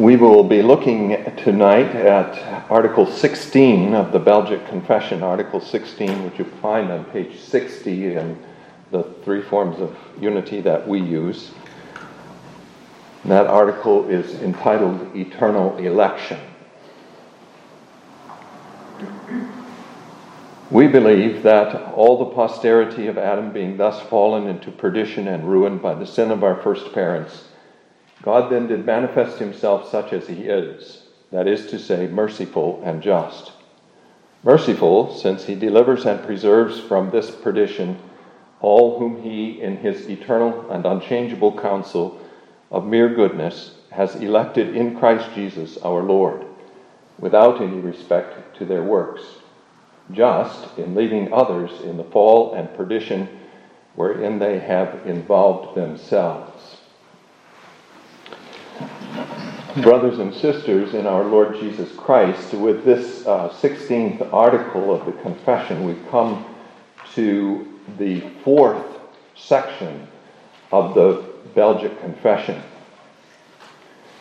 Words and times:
We 0.00 0.16
will 0.16 0.44
be 0.44 0.62
looking 0.62 1.10
tonight 1.36 1.94
at 1.94 2.70
Article 2.70 3.04
16 3.04 3.92
of 3.92 4.12
the 4.12 4.18
Belgic 4.18 4.66
Confession, 4.66 5.22
Article 5.22 5.60
16, 5.60 6.24
which 6.24 6.38
you 6.38 6.46
find 6.62 6.90
on 6.90 7.04
page 7.04 7.38
60 7.38 8.16
in 8.16 8.42
the 8.92 9.02
three 9.22 9.42
forms 9.42 9.78
of 9.78 9.94
unity 10.18 10.62
that 10.62 10.88
we 10.88 11.02
use. 11.02 11.50
That 13.26 13.46
article 13.46 14.08
is 14.08 14.40
entitled 14.40 15.14
Eternal 15.14 15.76
Election. 15.76 16.40
We 20.70 20.86
believe 20.86 21.42
that 21.42 21.92
all 21.92 22.18
the 22.18 22.34
posterity 22.34 23.06
of 23.06 23.18
Adam 23.18 23.52
being 23.52 23.76
thus 23.76 24.00
fallen 24.08 24.46
into 24.46 24.70
perdition 24.70 25.28
and 25.28 25.46
ruin 25.46 25.76
by 25.76 25.92
the 25.92 26.06
sin 26.06 26.30
of 26.30 26.42
our 26.42 26.56
first 26.62 26.94
parents 26.94 27.49
God 28.22 28.52
then 28.52 28.66
did 28.66 28.84
manifest 28.84 29.38
himself 29.38 29.88
such 29.90 30.12
as 30.12 30.26
he 30.26 30.42
is, 30.44 31.04
that 31.30 31.48
is 31.48 31.70
to 31.70 31.78
say, 31.78 32.06
merciful 32.06 32.82
and 32.84 33.02
just. 33.02 33.52
Merciful, 34.42 35.14
since 35.14 35.44
he 35.44 35.54
delivers 35.54 36.04
and 36.04 36.22
preserves 36.24 36.78
from 36.78 37.10
this 37.10 37.30
perdition 37.30 37.98
all 38.60 38.98
whom 38.98 39.22
he, 39.22 39.60
in 39.62 39.78
his 39.78 40.08
eternal 40.10 40.70
and 40.70 40.84
unchangeable 40.84 41.58
counsel 41.58 42.20
of 42.70 42.86
mere 42.86 43.08
goodness, 43.08 43.76
has 43.90 44.16
elected 44.16 44.76
in 44.76 44.98
Christ 44.98 45.30
Jesus 45.34 45.78
our 45.78 46.02
Lord, 46.02 46.44
without 47.18 47.62
any 47.62 47.78
respect 47.78 48.56
to 48.58 48.66
their 48.66 48.82
works. 48.82 49.22
Just 50.12 50.76
in 50.78 50.94
leaving 50.94 51.32
others 51.32 51.70
in 51.82 51.96
the 51.96 52.04
fall 52.04 52.52
and 52.54 52.72
perdition 52.74 53.28
wherein 53.94 54.38
they 54.38 54.58
have 54.58 55.06
involved 55.06 55.74
themselves 55.74 56.49
brothers 59.76 60.18
and 60.18 60.34
sisters 60.34 60.94
in 60.94 61.06
our 61.06 61.24
Lord 61.24 61.54
Jesus 61.60 61.94
Christ, 61.96 62.54
with 62.54 62.84
this 62.84 63.26
uh, 63.26 63.48
16th 63.50 64.32
article 64.32 64.92
of 64.92 65.06
the 65.06 65.12
confession, 65.22 65.84
we 65.84 65.94
come 66.10 66.44
to 67.14 67.78
the 67.98 68.20
fourth 68.42 68.84
section 69.36 70.08
of 70.72 70.94
the 70.94 71.24
Belgic 71.54 72.00
Confession. 72.00 72.60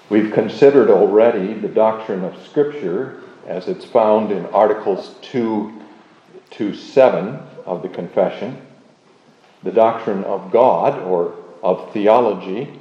We've 0.09 0.31
considered 0.31 0.89
already 0.89 1.53
the 1.53 1.67
doctrine 1.67 2.23
of 2.23 2.41
Scripture 2.45 3.21
as 3.47 3.67
it's 3.67 3.85
found 3.85 4.31
in 4.31 4.45
Articles 4.47 5.15
2 5.23 5.81
to 6.51 6.75
7 6.75 7.39
of 7.65 7.81
the 7.81 7.89
Confession, 7.89 8.61
the 9.63 9.71
doctrine 9.71 10.23
of 10.25 10.51
God 10.51 10.99
or 10.99 11.35
of 11.63 11.91
theology 11.91 12.79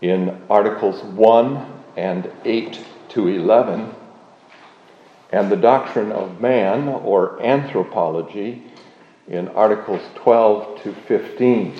in 0.00 0.40
Articles 0.50 1.02
1 1.04 1.81
and 1.96 2.30
8 2.44 2.80
to 3.10 3.28
11, 3.28 3.94
and 5.30 5.50
the 5.50 5.56
doctrine 5.56 6.12
of 6.12 6.40
man 6.40 6.88
or 6.88 7.42
anthropology 7.42 8.62
in 9.28 9.48
Articles 9.48 10.02
12 10.16 10.82
to 10.82 10.92
15. 10.92 11.74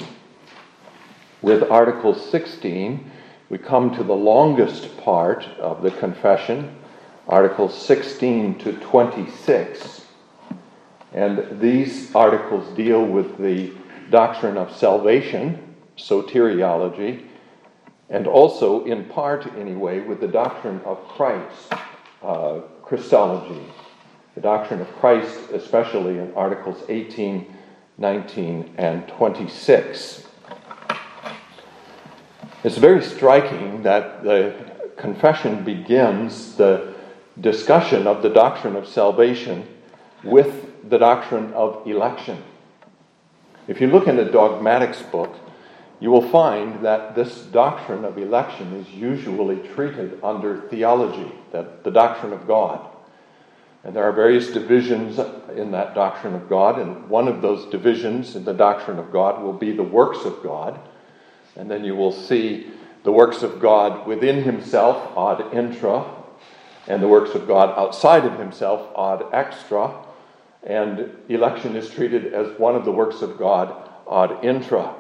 With 1.43 1.71
Article 1.71 2.15
16, 2.15 3.11
we 3.51 3.59
come 3.59 3.95
to 3.95 4.03
the 4.03 4.15
longest 4.15 4.97
part 4.99 5.45
of 5.59 5.83
the 5.83 5.91
confession, 5.91 6.75
Articles 7.29 7.77
16 7.77 8.59
to 8.61 8.73
26. 8.73 10.07
And 11.13 11.61
these 11.61 12.15
articles 12.15 12.75
deal 12.75 13.05
with 13.05 13.37
the 13.39 13.73
doctrine 14.11 14.57
of 14.57 14.75
salvation, 14.75 15.75
soteriology, 15.99 17.27
and 18.13 18.27
also, 18.27 18.85
in 18.85 19.07
part 19.07 19.47
anyway, 19.57 20.01
with 20.01 20.21
the 20.21 20.29
doctrine 20.29 20.83
of 20.85 21.03
Christ, 21.09 21.73
uh, 22.23 22.61
Christology, 22.83 23.65
the 24.35 24.43
doctrine 24.43 24.83
of 24.83 24.89
Christ, 24.99 25.51
especially 25.51 26.19
in 26.19 26.31
Articles 26.35 26.85
18, 26.91 27.47
19, 27.97 28.75
and 28.77 29.09
26. 29.09 30.27
It's 32.65 32.77
very 32.77 33.03
striking 33.03 33.83
that 33.83 34.23
the 34.23 34.55
confession 34.99 35.65
begins 35.65 36.57
the 36.57 36.93
discussion 37.41 38.07
of 38.07 38.23
the 38.23 38.29
doctrine 38.29 38.77
of 38.77 38.87
salvation 38.87 39.67
with 40.23 40.91
the 40.91 40.99
doctrine 40.99 41.51
of 41.55 41.87
election. 41.87 42.43
If 43.69 43.81
you 43.81 43.87
look 43.87 44.07
in 44.07 44.17
the 44.17 44.27
dogmatics 44.27 45.01
book, 45.01 45.35
you 46.03 46.11
will 46.11 46.29
find 46.31 46.85
that 46.85 47.15
this 47.15 47.43
doctrine 47.43 48.05
of 48.05 48.19
election 48.19 48.75
is 48.75 48.89
usually 48.89 49.69
treated 49.69 50.19
under 50.21 50.63
theology, 50.63 51.31
that 51.53 51.85
the 51.85 51.93
doctrine 51.93 52.33
of 52.33 52.45
God. 52.45 52.85
And 53.85 53.95
there 53.95 54.03
are 54.03 54.11
various 54.11 54.51
divisions 54.51 55.21
in 55.55 55.71
that 55.71 55.95
doctrine 55.95 56.35
of 56.35 56.49
God, 56.49 56.81
and 56.81 57.09
one 57.09 57.29
of 57.29 57.41
those 57.41 57.71
divisions 57.71 58.35
in 58.35 58.45
the 58.45 58.53
doctrine 58.53 58.99
of 58.99 59.13
God 59.13 59.45
will 59.45 59.53
be 59.53 59.71
the 59.71 59.85
works 59.85 60.25
of 60.25 60.43
God. 60.43 60.81
And 61.55 61.71
then 61.71 61.85
you 61.85 61.95
will 61.95 62.11
see 62.11 62.67
the 63.05 63.13
works 63.13 63.45
of 63.45 63.61
God 63.61 64.05
within 64.05 64.43
himself, 64.43 65.17
ad 65.17 65.55
intra, 65.55 66.05
and 66.89 67.01
the 67.01 67.07
works 67.07 67.37
of 67.37 67.47
God 67.47 67.79
outside 67.79 68.25
of 68.25 68.41
himself, 68.41 68.89
ad 68.99 69.25
extra. 69.33 70.05
And 70.65 71.13
election 71.29 71.77
is 71.77 71.91
treated 71.91 72.35
as 72.35 72.59
one 72.59 72.75
of 72.75 72.85
the 72.85 72.91
works 72.91 73.23
of 73.23 73.39
God, 73.39 73.89
ad 74.11 74.45
intra. 74.45 74.97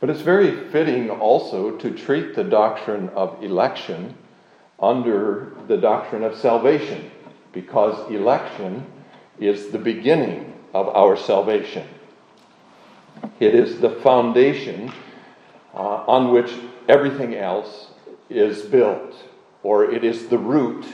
But 0.00 0.10
it's 0.10 0.20
very 0.20 0.68
fitting 0.70 1.10
also 1.10 1.76
to 1.78 1.90
treat 1.90 2.34
the 2.34 2.44
doctrine 2.44 3.08
of 3.10 3.42
election 3.42 4.14
under 4.78 5.52
the 5.68 5.78
doctrine 5.78 6.22
of 6.22 6.36
salvation, 6.36 7.10
because 7.52 8.10
election 8.10 8.84
is 9.38 9.70
the 9.70 9.78
beginning 9.78 10.52
of 10.74 10.88
our 10.88 11.16
salvation. 11.16 11.86
It 13.40 13.54
is 13.54 13.80
the 13.80 13.90
foundation 13.90 14.92
uh, 15.74 16.04
on 16.06 16.32
which 16.32 16.52
everything 16.88 17.34
else 17.34 17.88
is 18.28 18.62
built, 18.62 19.14
or 19.62 19.90
it 19.90 20.04
is 20.04 20.28
the 20.28 20.38
root 20.38 20.84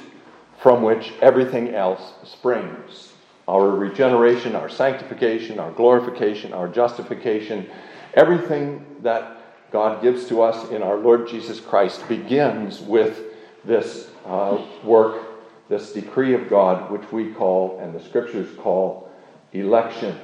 from 0.61 0.83
which 0.83 1.13
everything 1.21 1.75
else 1.75 2.13
springs. 2.25 3.13
Our 3.49 3.69
regeneration, 3.71 4.55
our 4.55 4.69
sanctification, 4.69 5.59
our 5.59 5.73
glorification, 5.73 6.53
our 6.53 6.69
justification 6.69 7.69
Everything 8.15 8.85
that 9.03 9.71
God 9.71 10.03
gives 10.03 10.27
to 10.29 10.43
us 10.43 10.71
in 10.71 10.83
our 10.83 10.97
Lord 10.97 11.29
Jesus 11.29 11.59
Christ 11.61 12.07
begins 12.09 12.81
with 12.81 13.25
this 13.65 14.11
uh, 14.27 14.63
work, 14.85 15.23
this 15.69 15.93
decree 15.93 16.35
of 16.35 16.51
God, 16.51 16.91
which 16.91 17.11
we 17.11 17.33
call, 17.33 17.79
and 17.81 17.95
the 17.95 18.05
scriptures 18.05 18.55
call, 18.59 19.11
election. 19.53 20.19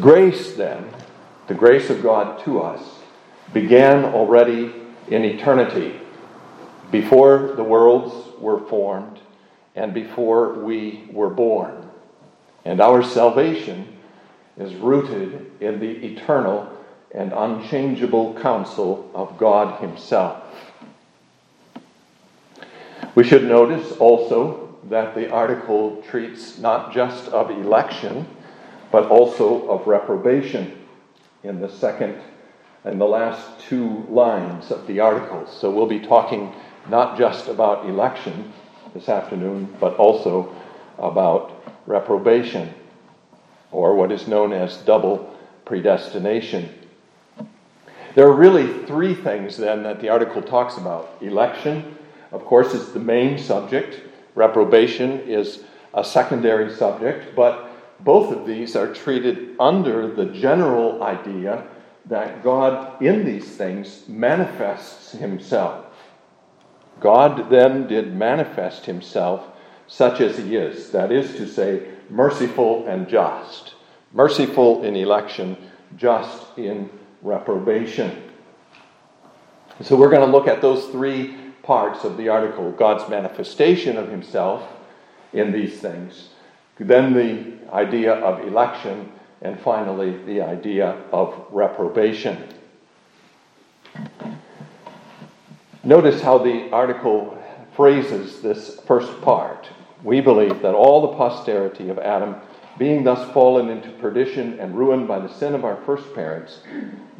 Grace, 0.00 0.54
then, 0.54 0.88
the 1.46 1.54
grace 1.54 1.90
of 1.90 2.02
God 2.02 2.42
to 2.44 2.60
us, 2.60 2.82
began 3.52 4.04
already 4.06 4.72
in 5.08 5.24
eternity, 5.24 6.00
before 6.90 7.52
the 7.56 7.64
worlds 7.64 8.38
were 8.38 8.60
formed 8.68 9.18
and 9.74 9.92
before 9.92 10.54
we 10.54 11.08
were 11.10 11.30
born. 11.30 11.90
And 12.64 12.80
our 12.80 13.02
salvation 13.02 13.93
is 14.56 14.74
rooted 14.76 15.50
in 15.60 15.80
the 15.80 15.90
eternal 15.90 16.70
and 17.12 17.32
unchangeable 17.32 18.34
counsel 18.40 19.10
of 19.14 19.36
God 19.38 19.80
Himself. 19.80 20.42
We 23.14 23.24
should 23.24 23.44
notice 23.44 23.92
also 23.92 24.76
that 24.90 25.14
the 25.14 25.30
article 25.30 26.02
treats 26.08 26.58
not 26.58 26.92
just 26.92 27.28
of 27.28 27.50
election, 27.50 28.26
but 28.90 29.08
also 29.08 29.68
of 29.68 29.86
reprobation 29.86 30.78
in 31.42 31.60
the 31.60 31.68
second 31.68 32.20
and 32.84 33.00
the 33.00 33.06
last 33.06 33.58
two 33.60 34.04
lines 34.10 34.70
of 34.70 34.86
the 34.86 35.00
article. 35.00 35.46
So 35.46 35.70
we'll 35.70 35.86
be 35.86 36.00
talking 36.00 36.52
not 36.88 37.16
just 37.16 37.48
about 37.48 37.86
election 37.86 38.52
this 38.92 39.08
afternoon, 39.08 39.74
but 39.80 39.96
also 39.96 40.54
about 40.98 41.62
reprobation 41.86 42.72
or 43.74 43.94
what 43.94 44.12
is 44.12 44.28
known 44.28 44.52
as 44.52 44.76
double 44.78 45.36
predestination. 45.64 46.68
There 48.14 48.28
are 48.28 48.32
really 48.32 48.84
three 48.84 49.14
things 49.14 49.56
then 49.56 49.82
that 49.82 50.00
the 50.00 50.08
article 50.08 50.40
talks 50.40 50.76
about. 50.76 51.10
Election, 51.20 51.96
of 52.30 52.44
course, 52.44 52.72
is 52.72 52.92
the 52.92 53.00
main 53.00 53.36
subject, 53.36 54.00
reprobation 54.36 55.20
is 55.20 55.64
a 55.92 56.04
secondary 56.04 56.72
subject, 56.72 57.34
but 57.34 57.68
both 58.04 58.32
of 58.32 58.46
these 58.46 58.76
are 58.76 58.94
treated 58.94 59.56
under 59.58 60.14
the 60.14 60.26
general 60.26 61.02
idea 61.02 61.64
that 62.06 62.44
God, 62.44 63.02
in 63.02 63.24
these 63.24 63.56
things, 63.56 64.04
manifests 64.06 65.12
himself. 65.12 65.86
God 67.00 67.50
then 67.50 67.88
did 67.88 68.14
manifest 68.14 68.86
himself 68.86 69.46
such 69.86 70.20
as 70.20 70.38
he 70.38 70.56
is, 70.56 70.90
that 70.90 71.10
is 71.10 71.36
to 71.36 71.46
say, 71.48 71.93
merciful 72.10 72.86
and 72.86 73.08
just, 73.08 73.74
merciful 74.12 74.84
in 74.84 74.96
election, 74.96 75.56
just 75.96 76.58
in 76.58 76.90
reprobation. 77.22 78.22
So 79.82 79.96
we're 79.96 80.10
going 80.10 80.24
to 80.24 80.30
look 80.30 80.46
at 80.46 80.60
those 80.60 80.86
three 80.86 81.36
parts 81.62 82.04
of 82.04 82.16
the 82.16 82.28
article 82.28 82.70
God's 82.72 83.08
manifestation 83.08 83.96
of 83.96 84.08
himself 84.08 84.62
in 85.32 85.50
these 85.50 85.80
things, 85.80 86.28
then 86.78 87.12
the 87.12 87.72
idea 87.72 88.14
of 88.14 88.46
election, 88.46 89.10
and 89.42 89.58
finally 89.60 90.16
the 90.24 90.40
idea 90.40 90.96
of 91.12 91.46
reprobation. 91.50 92.48
Notice 95.82 96.22
how 96.22 96.38
the 96.38 96.70
article 96.70 97.38
phrases 97.76 98.40
this 98.40 98.80
first 98.86 99.20
part. 99.20 99.68
We 100.04 100.20
believe 100.20 100.60
that 100.62 100.74
all 100.74 101.00
the 101.00 101.16
posterity 101.16 101.88
of 101.88 101.98
Adam, 101.98 102.36
being 102.78 103.02
thus 103.04 103.32
fallen 103.32 103.70
into 103.70 103.90
perdition 103.92 104.60
and 104.60 104.76
ruined 104.76 105.08
by 105.08 105.18
the 105.18 105.32
sin 105.32 105.54
of 105.54 105.64
our 105.64 105.76
first 105.84 106.14
parents, 106.14 106.60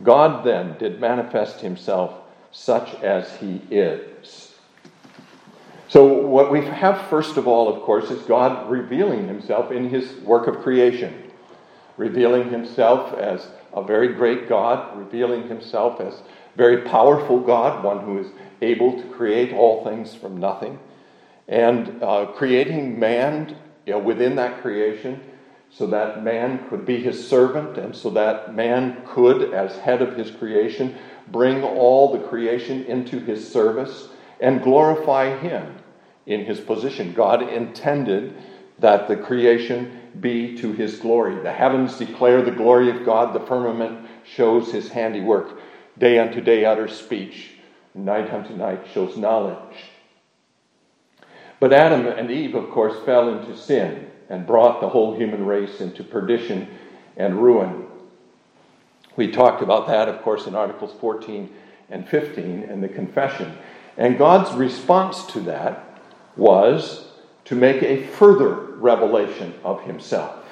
God 0.03 0.45
then 0.45 0.77
did 0.79 1.01
manifest 1.01 1.61
himself 1.61 2.15
such 2.53 2.95
as 3.03 3.37
he 3.37 3.63
is. 3.71 4.55
So, 5.89 6.07
what 6.07 6.51
we 6.51 6.65
have 6.65 7.09
first 7.09 7.37
of 7.37 7.47
all, 7.47 7.75
of 7.75 7.83
course, 7.83 8.11
is 8.11 8.23
God 8.23 8.71
revealing 8.71 9.29
himself 9.29 9.71
in 9.71 9.89
his 9.89 10.13
work 10.23 10.47
of 10.47 10.59
creation, 10.63 11.31
revealing 11.97 12.51
himself 12.51 13.15
as 13.15 13.49
a 13.73 13.83
very 13.83 14.09
great 14.09 14.49
God, 14.49 14.97
revealing 14.99 15.49
himself 15.49 16.01
as 16.01 16.23
very 16.57 16.83
powerful 16.83 17.41
God, 17.41 17.83
one 17.83 18.05
who 18.05 18.19
is 18.19 18.27
able 18.63 19.01
to 19.01 19.09
create 19.09 19.53
all 19.53 19.85
things 19.85 20.15
from 20.15 20.39
nothing, 20.39 20.79
and 21.49 22.02
uh, 22.02 22.26
creating 22.26 22.99
man 22.99 23.56
you 23.87 23.93
know, 23.93 23.99
within 23.99 24.37
that 24.37 24.62
creation 24.62 25.20
so 25.70 25.87
that 25.88 26.23
man 26.23 26.69
could 26.69 26.87
be 26.87 27.00
his 27.00 27.26
servant 27.29 27.76
and 27.79 27.94
so 27.96 28.08
that 28.11 28.55
man 28.55 29.02
could, 29.05 29.52
as 29.52 29.76
head 29.79 30.00
of 30.00 30.17
his 30.17 30.31
creation, 30.31 30.94
bring 31.29 31.64
all 31.64 32.12
the 32.12 32.26
creation 32.29 32.85
into 32.85 33.19
his 33.19 33.50
service 33.50 34.08
and 34.41 34.62
glorify 34.62 35.37
him 35.37 35.76
in 36.26 36.44
his 36.44 36.61
position. 36.61 37.12
God 37.12 37.43
intended 37.43 38.37
that 38.79 39.08
the 39.08 39.17
creation 39.17 40.00
be 40.20 40.56
to 40.58 40.73
his 40.73 40.97
glory. 40.99 41.43
The 41.43 41.52
heavens 41.52 41.99
declare 41.99 42.43
the 42.43 42.50
glory 42.52 42.90
of 42.90 43.05
God, 43.05 43.35
the 43.35 43.44
firmament 43.44 44.06
shows 44.25 44.70
his 44.70 44.90
handiwork. 44.90 45.58
Day 45.99 46.19
unto 46.19 46.40
day 46.40 46.64
utters 46.64 46.97
speech, 46.97 47.52
night 47.94 48.32
unto 48.32 48.55
night 48.55 48.87
shows 48.93 49.17
knowledge. 49.17 49.94
But 51.61 51.73
Adam 51.73 52.06
and 52.06 52.31
Eve, 52.31 52.55
of 52.55 52.71
course, 52.71 52.97
fell 53.05 53.29
into 53.29 53.56
sin 53.56 54.11
and 54.29 54.47
brought 54.47 54.81
the 54.81 54.89
whole 54.89 55.17
human 55.17 55.45
race 55.47 55.81
into 55.81 56.03
perdition 56.03 56.69
and 57.17 57.43
ruin. 57.43 57.87
We 59.17 59.31
talked 59.31 59.62
about 59.62 59.87
that, 59.87 60.09
of 60.09 60.23
course, 60.23 60.47
in 60.47 60.55
Articles 60.55 60.95
14 61.01 61.53
and 61.91 62.09
15 62.09 62.62
in 62.65 62.81
the 62.81 62.89
confession. 62.89 63.56
And 63.97 64.19
God's 64.19 64.53
response 64.56 65.25
to 65.27 65.41
that 65.41 66.01
was 66.37 67.09
to 67.45 67.55
make 67.55 67.83
a 67.83 68.07
further 68.09 68.55
revelation 68.55 69.55
of 69.62 69.83
himself. 69.83 70.45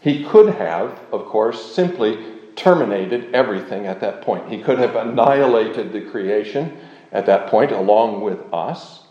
He 0.00 0.24
could 0.24 0.54
have, 0.54 1.00
of 1.12 1.26
course, 1.26 1.74
simply 1.74 2.18
terminated 2.56 3.34
everything 3.34 3.86
at 3.86 4.00
that 4.00 4.22
point. 4.22 4.50
He 4.50 4.60
could 4.60 4.78
have 4.78 4.96
annihilated 4.96 5.92
the 5.92 6.02
creation 6.02 6.76
at 7.12 7.26
that 7.26 7.48
point 7.48 7.72
along 7.72 8.20
with 8.20 8.38
us. 8.52 9.04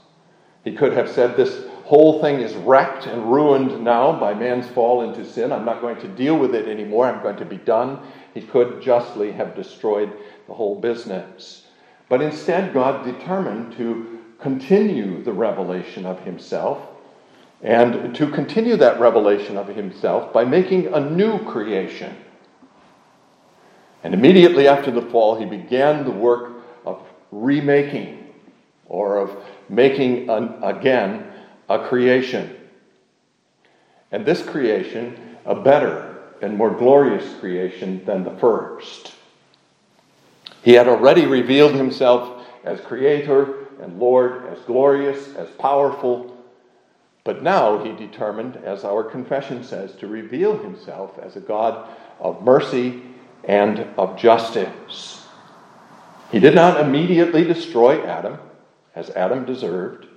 He 0.67 0.73
could 0.73 0.91
have 0.91 1.09
said, 1.09 1.37
This 1.37 1.63
whole 1.85 2.19
thing 2.19 2.41
is 2.41 2.53
wrecked 2.53 3.05
and 3.05 3.31
ruined 3.31 3.85
now 3.85 4.19
by 4.19 4.33
man's 4.33 4.67
fall 4.67 5.01
into 5.01 5.23
sin. 5.23 5.53
I'm 5.53 5.63
not 5.63 5.79
going 5.79 5.95
to 6.01 6.09
deal 6.09 6.37
with 6.37 6.53
it 6.53 6.67
anymore. 6.67 7.05
I'm 7.05 7.23
going 7.23 7.37
to 7.37 7.45
be 7.45 7.55
done. 7.55 7.99
He 8.33 8.41
could 8.41 8.81
justly 8.81 9.31
have 9.31 9.55
destroyed 9.55 10.11
the 10.45 10.53
whole 10.53 10.77
business. 10.77 11.67
But 12.09 12.21
instead, 12.21 12.73
God 12.73 13.05
determined 13.05 13.77
to 13.77 14.19
continue 14.41 15.23
the 15.23 15.31
revelation 15.31 16.05
of 16.05 16.19
himself 16.19 16.85
and 17.61 18.13
to 18.13 18.29
continue 18.29 18.75
that 18.75 18.99
revelation 18.99 19.55
of 19.55 19.69
himself 19.69 20.33
by 20.33 20.43
making 20.43 20.93
a 20.93 20.99
new 20.99 21.45
creation. 21.45 22.13
And 24.03 24.13
immediately 24.13 24.67
after 24.67 24.91
the 24.91 25.03
fall, 25.03 25.39
he 25.39 25.45
began 25.45 26.03
the 26.03 26.11
work 26.11 26.61
of 26.85 27.01
remaking 27.31 28.33
or 28.89 29.19
of 29.19 29.31
making 29.69 30.29
an, 30.29 30.55
again 30.63 31.31
a 31.69 31.87
creation. 31.87 32.55
And 34.11 34.25
this 34.25 34.43
creation, 34.43 35.37
a 35.45 35.55
better 35.55 36.17
and 36.41 36.55
more 36.55 36.71
glorious 36.71 37.33
creation 37.39 38.05
than 38.05 38.23
the 38.23 38.35
first. 38.37 39.13
He 40.63 40.73
had 40.73 40.87
already 40.87 41.25
revealed 41.25 41.73
himself 41.73 42.45
as 42.63 42.79
creator 42.81 43.67
and 43.81 43.99
Lord, 43.99 44.45
as 44.47 44.59
glorious, 44.59 45.35
as 45.35 45.49
powerful. 45.51 46.35
But 47.23 47.43
now 47.43 47.83
he 47.83 47.93
determined, 47.93 48.57
as 48.57 48.83
our 48.83 49.03
confession 49.03 49.63
says, 49.63 49.93
to 49.95 50.07
reveal 50.07 50.57
himself 50.57 51.17
as 51.19 51.35
a 51.35 51.41
God 51.41 51.89
of 52.19 52.43
mercy 52.43 53.01
and 53.43 53.79
of 53.97 54.17
justice. 54.17 55.25
He 56.31 56.39
did 56.39 56.55
not 56.55 56.79
immediately 56.79 57.43
destroy 57.43 58.03
Adam, 58.03 58.37
as 58.97 59.11
Adam 59.11 59.45
deserved. 59.45 60.07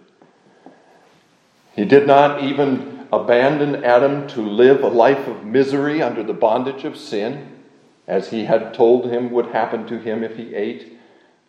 He 1.76 1.84
did 1.84 2.06
not 2.06 2.42
even 2.42 3.06
abandon 3.12 3.84
Adam 3.84 4.26
to 4.28 4.40
live 4.40 4.82
a 4.82 4.88
life 4.88 5.28
of 5.28 5.44
misery 5.44 6.00
under 6.00 6.22
the 6.22 6.32
bondage 6.32 6.84
of 6.84 6.96
sin, 6.96 7.58
as 8.08 8.30
he 8.30 8.46
had 8.46 8.72
told 8.72 9.10
him 9.10 9.30
would 9.32 9.48
happen 9.48 9.86
to 9.86 9.98
him 9.98 10.24
if 10.24 10.34
he 10.34 10.54
ate 10.54 10.98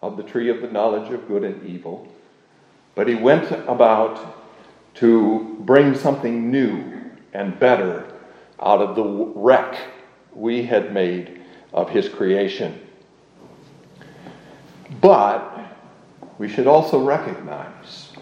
of 0.02 0.18
the 0.18 0.24
tree 0.24 0.50
of 0.50 0.62
the 0.62 0.68
knowledge 0.68 1.10
of 1.14 1.26
good 1.30 1.46
and 1.46 1.66
evil. 1.66 2.06
But 2.96 3.08
he 3.08 3.16
went 3.16 3.50
about 3.66 4.38
to 4.96 5.56
bring 5.62 5.96
something 5.96 6.52
new 6.52 6.84
and 7.34 7.58
better 7.58 8.12
out 8.60 8.82
of 8.82 8.98
the 8.98 9.06
wreck 9.06 9.80
we 10.36 10.64
had 10.64 10.94
made 10.94 11.42
of 11.72 11.90
his 11.90 12.10
creation. 12.10 12.78
But 15.00 15.51
we 16.42 16.50
should 16.50 16.66
also 16.66 17.00
recognize 17.00 18.14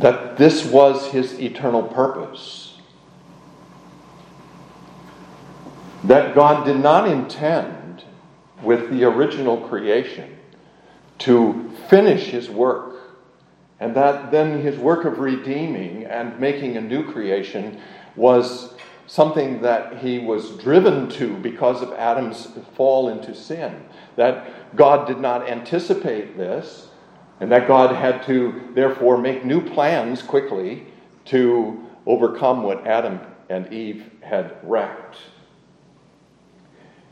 that 0.00 0.36
this 0.36 0.66
was 0.66 1.06
his 1.06 1.40
eternal 1.40 1.82
purpose. 1.82 2.76
That 6.04 6.34
God 6.34 6.66
did 6.66 6.78
not 6.78 7.08
intend 7.08 8.04
with 8.62 8.90
the 8.90 9.04
original 9.04 9.66
creation 9.66 10.36
to 11.20 11.70
finish 11.88 12.24
his 12.26 12.50
work, 12.50 12.96
and 13.80 13.96
that 13.96 14.30
then 14.30 14.60
his 14.60 14.76
work 14.76 15.06
of 15.06 15.20
redeeming 15.20 16.04
and 16.04 16.38
making 16.38 16.76
a 16.76 16.82
new 16.82 17.10
creation 17.10 17.80
was 18.14 18.74
something 19.06 19.62
that 19.62 19.96
he 19.96 20.18
was 20.18 20.50
driven 20.58 21.08
to 21.08 21.34
because 21.38 21.80
of 21.80 21.94
Adam's 21.94 22.48
fall 22.76 23.08
into 23.08 23.34
sin. 23.34 23.86
That 24.16 24.76
God 24.76 25.06
did 25.06 25.18
not 25.18 25.48
anticipate 25.48 26.36
this, 26.36 26.88
and 27.40 27.50
that 27.50 27.66
God 27.66 27.94
had 27.94 28.22
to, 28.24 28.68
therefore, 28.74 29.18
make 29.18 29.44
new 29.44 29.60
plans 29.60 30.22
quickly 30.22 30.86
to 31.26 31.86
overcome 32.06 32.62
what 32.62 32.86
Adam 32.86 33.20
and 33.48 33.72
Eve 33.72 34.04
had 34.20 34.56
wrecked. 34.62 35.16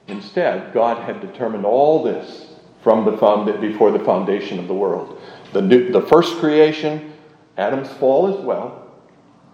Instead, 0.06 0.72
God 0.72 1.02
had 1.02 1.20
determined 1.20 1.64
all 1.64 2.02
this 2.02 2.54
from 2.82 3.04
the 3.04 3.16
found, 3.18 3.60
before 3.60 3.90
the 3.90 3.98
foundation 3.98 4.58
of 4.58 4.68
the 4.68 4.74
world. 4.74 5.20
The, 5.52 5.62
new, 5.62 5.90
the 5.90 6.02
first 6.02 6.36
creation, 6.36 7.12
Adam's 7.56 7.90
fall 7.94 8.28
as 8.28 8.44
well, 8.44 8.90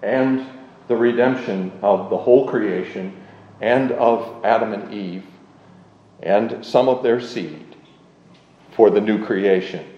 and 0.03 0.47
the 0.89 0.97
redemption 0.97 1.73
of 1.83 2.11
the 2.11 2.19
whole 2.19 2.47
creation 2.49 3.17
and 3.61 3.93
of 3.93 4.45
Adam 4.45 4.73
and 4.73 4.93
Eve 4.93 5.25
and 6.23 6.65
some 6.65 6.89
of 6.89 7.03
their 7.03 7.21
seed 7.21 7.77
for 8.73 8.91
the 8.91 9.01
new 9.01 9.25
creation. 9.25 9.94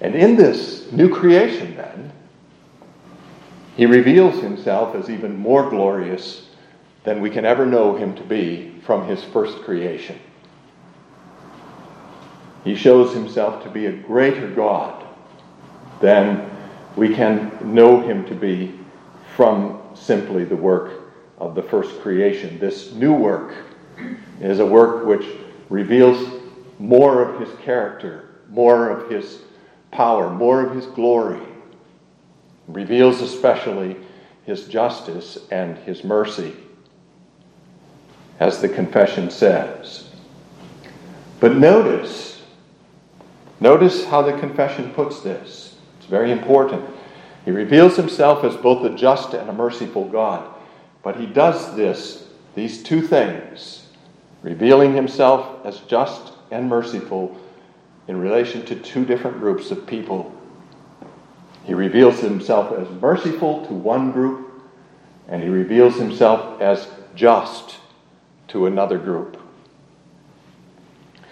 And 0.00 0.14
in 0.14 0.36
this 0.36 0.90
new 0.92 1.08
creation, 1.08 1.76
then, 1.76 2.12
he 3.76 3.86
reveals 3.86 4.42
himself 4.42 4.94
as 4.94 5.10
even 5.10 5.36
more 5.36 5.68
glorious 5.70 6.48
than 7.04 7.20
we 7.20 7.30
can 7.30 7.44
ever 7.44 7.66
know 7.66 7.96
him 7.96 8.14
to 8.16 8.22
be 8.22 8.74
from 8.84 9.06
his 9.06 9.22
first 9.24 9.58
creation. 9.62 10.18
He 12.64 12.74
shows 12.74 13.14
himself 13.14 13.62
to 13.62 13.70
be 13.70 13.86
a 13.86 13.92
greater 13.92 14.50
God 14.50 15.06
than 16.00 16.50
we 16.96 17.14
can 17.14 17.50
know 17.62 18.00
him 18.00 18.26
to 18.26 18.34
be 18.34 18.78
from 19.36 19.80
simply 19.94 20.44
the 20.44 20.56
work 20.56 21.14
of 21.38 21.54
the 21.54 21.62
first 21.62 22.00
creation. 22.00 22.58
This 22.58 22.92
new 22.92 23.14
work 23.14 23.54
is 24.40 24.58
a 24.58 24.66
work 24.66 25.06
which 25.06 25.24
reveals 25.70 26.40
more 26.78 27.22
of 27.22 27.40
his 27.40 27.58
character, 27.60 28.28
more 28.50 28.90
of 28.90 29.10
his 29.10 29.40
power, 29.90 30.30
more 30.30 30.64
of 30.64 30.74
his 30.74 30.86
glory, 30.86 31.40
reveals 32.68 33.20
especially 33.20 33.96
his 34.44 34.66
justice 34.68 35.38
and 35.50 35.76
his 35.78 36.04
mercy. 36.04 36.54
As 38.38 38.60
the 38.60 38.68
confession 38.68 39.30
says, 39.30 40.08
But 41.40 41.56
notice, 41.56 42.42
notice 43.60 44.04
how 44.06 44.22
the 44.22 44.38
confession 44.38 44.90
puts 44.92 45.20
this. 45.20 45.76
It's 45.98 46.06
very 46.06 46.32
important. 46.32 46.84
He 47.44 47.50
reveals 47.50 47.96
himself 47.96 48.44
as 48.44 48.56
both 48.56 48.84
a 48.84 48.94
just 48.96 49.34
and 49.34 49.48
a 49.48 49.52
merciful 49.52 50.08
God. 50.08 50.54
But 51.02 51.16
he 51.16 51.26
does 51.26 51.74
this, 51.76 52.26
these 52.54 52.82
two 52.82 53.00
things, 53.00 53.86
revealing 54.42 54.94
himself 54.94 55.64
as 55.64 55.80
just 55.80 56.32
and 56.50 56.68
merciful 56.68 57.36
in 58.10 58.20
relation 58.20 58.66
to 58.66 58.74
two 58.74 59.04
different 59.04 59.38
groups 59.38 59.70
of 59.70 59.86
people. 59.86 60.34
He 61.64 61.74
reveals 61.74 62.18
himself 62.18 62.76
as 62.76 62.90
merciful 63.00 63.64
to 63.66 63.72
one 63.72 64.10
group, 64.10 64.64
and 65.28 65.40
he 65.40 65.48
reveals 65.48 65.94
himself 65.94 66.60
as 66.60 66.88
just 67.14 67.76
to 68.48 68.66
another 68.66 68.98
group. 68.98 69.40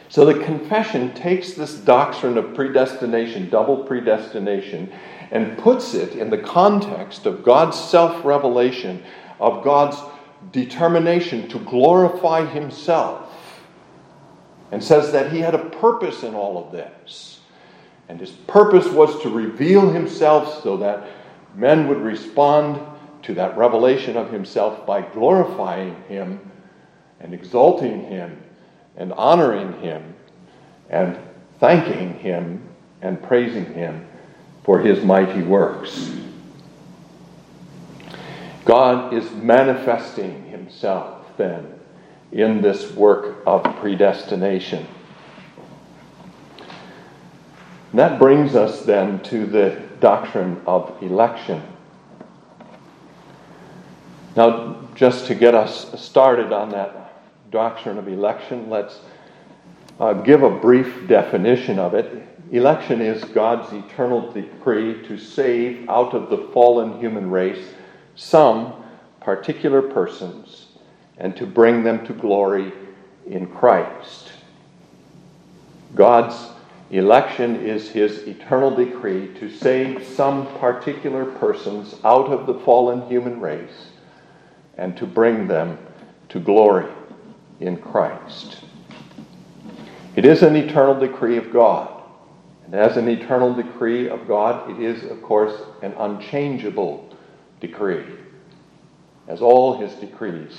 So 0.08 0.24
the 0.24 0.38
confession 0.44 1.12
takes 1.14 1.54
this 1.54 1.74
doctrine 1.74 2.38
of 2.38 2.54
predestination, 2.54 3.50
double 3.50 3.82
predestination, 3.82 4.92
and 5.32 5.58
puts 5.58 5.94
it 5.94 6.14
in 6.14 6.30
the 6.30 6.38
context 6.38 7.26
of 7.26 7.42
God's 7.42 7.76
self 7.76 8.24
revelation, 8.24 9.02
of 9.40 9.64
God's 9.64 9.96
determination 10.52 11.48
to 11.48 11.58
glorify 11.58 12.46
Himself, 12.46 13.27
and 14.70 14.82
says 14.82 15.12
that 15.12 15.32
He 15.32 15.40
had 15.40 15.54
a 15.54 15.70
purpose 15.70 16.22
in 16.22 16.34
all 16.34 16.64
of 16.64 16.72
this. 16.72 17.40
And 18.08 18.20
His 18.20 18.30
purpose 18.30 18.86
was 18.88 19.20
to 19.22 19.30
reveal 19.30 19.90
Himself 19.90 20.62
so 20.62 20.76
that 20.78 21.08
men 21.54 21.88
would 21.88 21.98
respond 21.98 22.80
to 23.22 23.34
that 23.34 23.56
revelation 23.56 24.16
of 24.16 24.30
Himself 24.30 24.86
by 24.86 25.02
glorifying 25.02 25.96
Him 26.08 26.40
and 27.20 27.34
exalting 27.34 28.04
Him 28.04 28.42
and 28.96 29.12
honoring 29.12 29.80
Him 29.80 30.14
and 30.90 31.18
thanking 31.60 32.14
Him 32.18 32.66
and 33.02 33.22
praising 33.22 33.72
Him 33.74 34.06
for 34.64 34.78
His 34.80 35.04
mighty 35.04 35.42
works. 35.42 36.12
God 38.64 39.14
is 39.14 39.30
manifesting 39.32 40.44
Himself 40.44 41.24
then 41.38 41.77
in 42.32 42.60
this 42.60 42.92
work 42.92 43.42
of 43.46 43.62
predestination. 43.76 44.86
That 47.94 48.18
brings 48.18 48.54
us 48.54 48.82
then 48.82 49.20
to 49.24 49.46
the 49.46 49.80
doctrine 50.00 50.60
of 50.66 51.02
election. 51.02 51.62
Now, 54.36 54.88
just 54.94 55.26
to 55.26 55.34
get 55.34 55.54
us 55.54 56.00
started 56.00 56.52
on 56.52 56.70
that 56.70 57.22
doctrine 57.50 57.98
of 57.98 58.08
election, 58.08 58.68
let's 58.68 59.00
uh, 59.98 60.12
give 60.12 60.42
a 60.42 60.50
brief 60.50 61.08
definition 61.08 61.78
of 61.78 61.94
it. 61.94 62.26
Election 62.52 63.00
is 63.00 63.24
God's 63.24 63.72
eternal 63.72 64.30
decree 64.32 65.02
to 65.06 65.18
save 65.18 65.88
out 65.88 66.14
of 66.14 66.30
the 66.30 66.48
fallen 66.52 67.00
human 67.00 67.30
race 67.30 67.66
some 68.14 68.74
particular 69.20 69.82
persons 69.82 70.47
and 71.18 71.36
to 71.36 71.46
bring 71.46 71.82
them 71.82 72.06
to 72.06 72.12
glory 72.12 72.72
in 73.26 73.46
Christ. 73.46 74.32
God's 75.94 76.50
election 76.90 77.56
is 77.56 77.90
his 77.90 78.26
eternal 78.26 78.74
decree 78.74 79.34
to 79.40 79.50
save 79.50 80.06
some 80.06 80.46
particular 80.58 81.24
persons 81.24 81.96
out 82.04 82.28
of 82.28 82.46
the 82.46 82.54
fallen 82.60 83.06
human 83.08 83.40
race 83.40 83.88
and 84.76 84.96
to 84.96 85.06
bring 85.06 85.48
them 85.48 85.76
to 86.30 86.38
glory 86.38 86.90
in 87.60 87.76
Christ. 87.76 88.60
It 90.14 90.24
is 90.24 90.42
an 90.42 90.56
eternal 90.56 90.98
decree 90.98 91.36
of 91.36 91.52
God. 91.52 91.94
And 92.64 92.74
as 92.74 92.96
an 92.96 93.08
eternal 93.08 93.54
decree 93.54 94.08
of 94.08 94.28
God, 94.28 94.70
it 94.70 94.80
is, 94.80 95.10
of 95.10 95.22
course, 95.22 95.58
an 95.82 95.92
unchangeable 95.94 97.08
decree, 97.60 98.04
as 99.26 99.40
all 99.40 99.78
his 99.78 99.92
decrees 99.94 100.58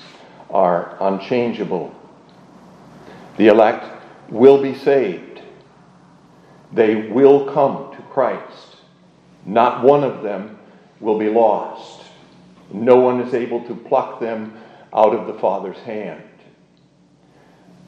are 0.50 0.98
unchangeable. 1.00 1.94
The 3.38 3.48
elect 3.48 3.86
will 4.30 4.62
be 4.62 4.76
saved, 4.76 5.42
they 6.72 7.08
will 7.08 7.52
come 7.52 7.96
to 7.96 8.02
Christ. 8.04 8.78
Not 9.46 9.84
one 9.84 10.04
of 10.04 10.22
them 10.22 10.60
will 11.00 11.18
be 11.18 11.30
lost. 11.30 12.04
No 12.72 12.98
one 12.98 13.22
is 13.22 13.34
able 13.34 13.66
to 13.68 13.76
pluck 13.76 14.20
them 14.20 14.54
out 14.94 15.16
of 15.16 15.28
the 15.28 15.40
Father's 15.40 15.80
hand. 15.80 16.24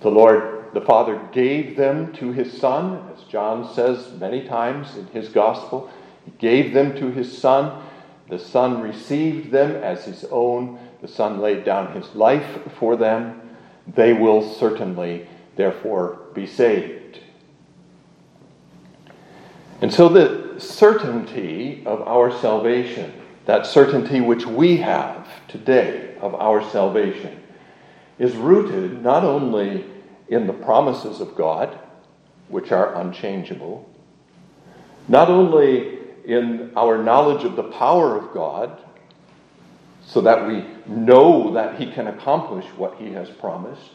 The 0.01 0.09
Lord, 0.09 0.73
the 0.73 0.81
Father, 0.81 1.21
gave 1.31 1.75
them 1.75 2.13
to 2.13 2.31
his 2.31 2.57
Son, 2.57 3.07
as 3.15 3.23
John 3.25 3.71
says 3.73 4.11
many 4.19 4.47
times 4.47 4.97
in 4.97 5.05
his 5.07 5.29
gospel. 5.29 5.91
He 6.25 6.31
gave 6.39 6.73
them 6.73 6.95
to 6.97 7.11
his 7.11 7.37
Son. 7.37 7.83
The 8.29 8.39
Son 8.39 8.81
received 8.81 9.51
them 9.51 9.75
as 9.83 10.05
his 10.05 10.25
own. 10.31 10.79
The 11.01 11.07
Son 11.07 11.39
laid 11.39 11.63
down 11.65 11.93
his 11.93 12.13
life 12.15 12.59
for 12.77 12.95
them. 12.95 13.41
They 13.87 14.13
will 14.13 14.47
certainly, 14.53 15.27
therefore, 15.55 16.19
be 16.33 16.45
saved. 16.45 17.19
And 19.81 19.91
so 19.91 20.07
the 20.09 20.59
certainty 20.59 21.81
of 21.87 22.01
our 22.07 22.31
salvation, 22.39 23.11
that 23.45 23.65
certainty 23.65 24.21
which 24.21 24.45
we 24.45 24.77
have 24.77 25.27
today 25.47 26.15
of 26.21 26.35
our 26.35 26.63
salvation, 26.69 27.41
is 28.19 28.35
rooted 28.35 29.01
not 29.01 29.23
only 29.23 29.83
in 30.27 30.45
the 30.45 30.53
promises 30.53 31.19
of 31.19 31.35
God, 31.35 31.79
which 32.47 32.71
are 32.71 32.93
unchangeable, 33.01 33.89
not 35.07 35.29
only 35.29 35.97
in 36.25 36.71
our 36.77 37.01
knowledge 37.01 37.43
of 37.43 37.55
the 37.55 37.63
power 37.63 38.15
of 38.15 38.31
God, 38.33 38.79
so 40.05 40.21
that 40.21 40.47
we 40.47 40.65
know 40.87 41.53
that 41.53 41.79
He 41.79 41.91
can 41.91 42.07
accomplish 42.07 42.65
what 42.77 42.95
He 42.95 43.11
has 43.11 43.29
promised, 43.29 43.91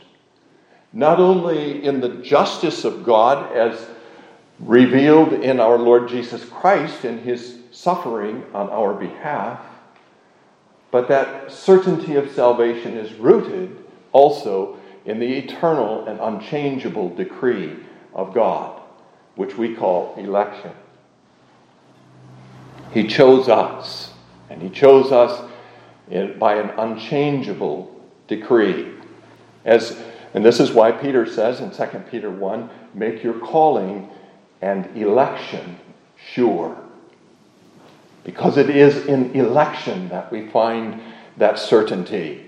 not 0.92 1.20
only 1.20 1.84
in 1.84 2.00
the 2.00 2.16
justice 2.22 2.84
of 2.84 3.04
God 3.04 3.52
as 3.52 3.88
revealed 4.60 5.32
in 5.32 5.60
our 5.60 5.78
Lord 5.78 6.08
Jesus 6.08 6.44
Christ 6.44 7.04
in 7.04 7.18
His 7.18 7.58
suffering 7.70 8.44
on 8.54 8.70
our 8.70 8.94
behalf, 8.94 9.60
but 10.90 11.08
that 11.08 11.50
certainty 11.52 12.14
of 12.14 12.30
salvation 12.30 12.96
is 12.96 13.12
rooted 13.14 13.84
also 14.12 14.78
in 15.04 15.18
the 15.18 15.36
eternal 15.36 16.06
and 16.06 16.18
unchangeable 16.20 17.14
decree 17.14 17.76
of 18.14 18.32
God, 18.32 18.80
which 19.34 19.56
we 19.56 19.74
call 19.74 20.14
election. 20.16 20.72
He 22.92 23.06
chose 23.06 23.48
us, 23.48 24.12
and 24.48 24.62
He 24.62 24.70
chose 24.70 25.12
us 25.12 25.50
by 26.08 26.56
an 26.56 26.70
unchangeable 26.78 27.94
decree. 28.28 28.92
As, 29.64 30.00
and 30.34 30.44
this 30.44 30.60
is 30.60 30.72
why 30.72 30.92
Peter 30.92 31.26
says 31.26 31.60
in 31.60 31.70
2 31.70 31.98
Peter 32.10 32.30
1 32.30 32.70
make 32.94 33.22
your 33.22 33.38
calling 33.38 34.08
and 34.62 34.96
election 34.96 35.78
sure. 36.32 36.76
Because 38.24 38.56
it 38.56 38.70
is 38.70 39.06
in 39.06 39.32
election 39.32 40.08
that 40.08 40.30
we 40.32 40.48
find 40.48 41.00
that 41.36 41.58
certainty 41.58 42.46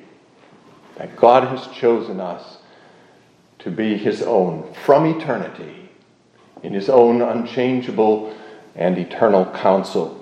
that 0.97 1.15
God 1.17 1.47
has 1.49 1.67
chosen 1.77 2.21
us 2.21 2.59
to 3.61 3.71
be 3.71 3.97
His 3.97 4.23
own 4.23 4.73
from 4.85 5.07
eternity 5.07 5.89
in 6.63 6.73
His 6.73 6.89
own 6.89 7.23
unchangeable 7.23 8.37
and 8.75 8.99
eternal 8.99 9.47
counsel. 9.47 10.18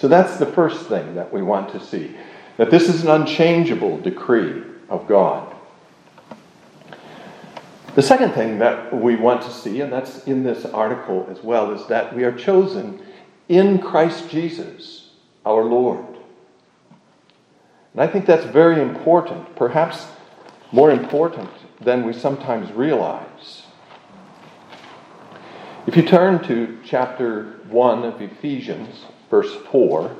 So 0.00 0.08
that's 0.08 0.38
the 0.38 0.46
first 0.46 0.86
thing 0.86 1.14
that 1.16 1.30
we 1.30 1.42
want 1.42 1.72
to 1.72 1.78
see 1.78 2.16
that 2.56 2.70
this 2.70 2.88
is 2.88 3.02
an 3.02 3.10
unchangeable 3.10 3.98
decree 3.98 4.62
of 4.88 5.06
God. 5.06 5.54
The 7.94 8.00
second 8.00 8.32
thing 8.32 8.60
that 8.60 8.98
we 8.98 9.16
want 9.16 9.42
to 9.42 9.50
see, 9.50 9.82
and 9.82 9.92
that's 9.92 10.24
in 10.24 10.42
this 10.42 10.64
article 10.64 11.26
as 11.30 11.42
well, 11.42 11.72
is 11.72 11.86
that 11.88 12.16
we 12.16 12.24
are 12.24 12.32
chosen 12.32 13.02
in 13.50 13.78
Christ 13.78 14.30
Jesus, 14.30 15.10
our 15.44 15.64
Lord. 15.64 16.06
And 17.92 18.00
I 18.00 18.06
think 18.06 18.24
that's 18.24 18.46
very 18.46 18.80
important, 18.80 19.54
perhaps 19.54 20.06
more 20.72 20.90
important 20.90 21.50
than 21.78 22.06
we 22.06 22.14
sometimes 22.14 22.72
realize. 22.72 23.64
If 25.86 25.94
you 25.94 26.04
turn 26.04 26.42
to 26.44 26.78
chapter 26.86 27.60
1 27.68 28.04
of 28.04 28.22
Ephesians, 28.22 29.04
verse 29.30 29.54
4, 29.70 30.16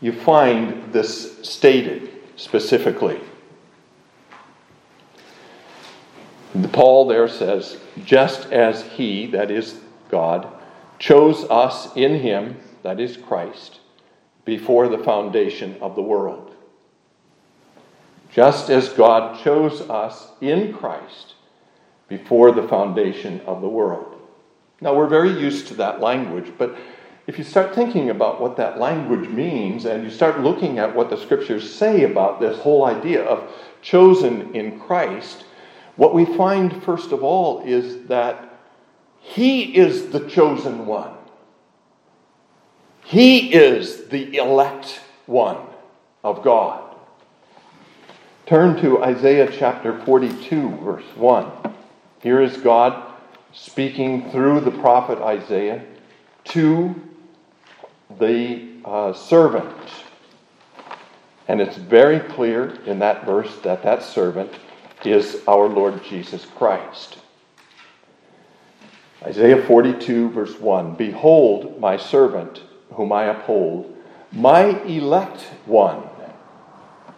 you 0.00 0.12
find 0.12 0.92
this 0.92 1.38
stated 1.42 2.12
specifically. 2.36 3.20
Paul 6.72 7.06
there 7.06 7.28
says, 7.28 7.78
just 8.04 8.52
as 8.52 8.82
he, 8.82 9.26
that 9.26 9.50
is 9.50 9.80
God, 10.10 10.48
chose 10.98 11.44
us 11.44 11.94
in 11.96 12.20
him, 12.20 12.58
that 12.82 13.00
is 13.00 13.16
Christ, 13.16 13.80
before 14.44 14.88
the 14.88 14.98
foundation 14.98 15.76
of 15.80 15.96
the 15.96 16.02
world 16.02 16.56
just 18.36 18.68
as 18.68 18.90
God 18.90 19.42
chose 19.42 19.80
us 19.88 20.28
in 20.42 20.74
Christ 20.74 21.36
before 22.06 22.52
the 22.52 22.68
foundation 22.68 23.40
of 23.46 23.62
the 23.62 23.68
world. 23.68 24.20
Now, 24.82 24.94
we're 24.94 25.08
very 25.08 25.30
used 25.30 25.68
to 25.68 25.74
that 25.76 26.02
language, 26.02 26.52
but 26.58 26.76
if 27.26 27.38
you 27.38 27.44
start 27.44 27.74
thinking 27.74 28.10
about 28.10 28.40
what 28.40 28.56
that 28.56 28.78
language 28.78 29.28
means 29.28 29.84
and 29.84 30.04
you 30.04 30.10
start 30.10 30.40
looking 30.40 30.78
at 30.78 30.94
what 30.94 31.10
the 31.10 31.16
scriptures 31.16 31.72
say 31.72 32.04
about 32.04 32.40
this 32.40 32.58
whole 32.58 32.84
idea 32.84 33.24
of 33.24 33.52
chosen 33.82 34.54
in 34.54 34.78
Christ, 34.78 35.44
what 35.96 36.14
we 36.14 36.24
find, 36.24 36.82
first 36.84 37.10
of 37.10 37.24
all, 37.24 37.62
is 37.62 38.06
that 38.06 38.60
He 39.20 39.76
is 39.76 40.10
the 40.10 40.28
chosen 40.28 40.86
one. 40.86 41.14
He 43.02 43.52
is 43.52 44.06
the 44.06 44.36
elect 44.36 45.00
one 45.26 45.58
of 46.22 46.44
God. 46.44 46.94
Turn 48.46 48.80
to 48.82 49.02
Isaiah 49.02 49.50
chapter 49.50 50.00
42, 50.04 50.76
verse 50.76 51.16
1. 51.16 51.50
Here 52.20 52.40
is 52.40 52.56
God 52.58 53.14
speaking 53.52 54.30
through 54.30 54.60
the 54.60 54.70
prophet 54.70 55.18
Isaiah 55.18 55.84
to 56.44 56.94
the 58.18 58.62
uh, 58.84 59.12
servant. 59.12 59.76
And 61.48 61.60
it's 61.60 61.76
very 61.76 62.20
clear 62.20 62.70
in 62.86 62.98
that 63.00 63.24
verse 63.24 63.56
that 63.58 63.82
that 63.82 64.02
servant 64.02 64.52
is 65.04 65.42
our 65.46 65.68
Lord 65.68 66.02
Jesus 66.04 66.44
Christ. 66.44 67.18
Isaiah 69.22 69.62
42, 69.62 70.30
verse 70.30 70.58
1 70.58 70.94
Behold, 70.94 71.80
my 71.80 71.96
servant, 71.96 72.62
whom 72.92 73.12
I 73.12 73.24
uphold, 73.24 73.96
my 74.32 74.80
elect 74.82 75.42
one, 75.66 76.02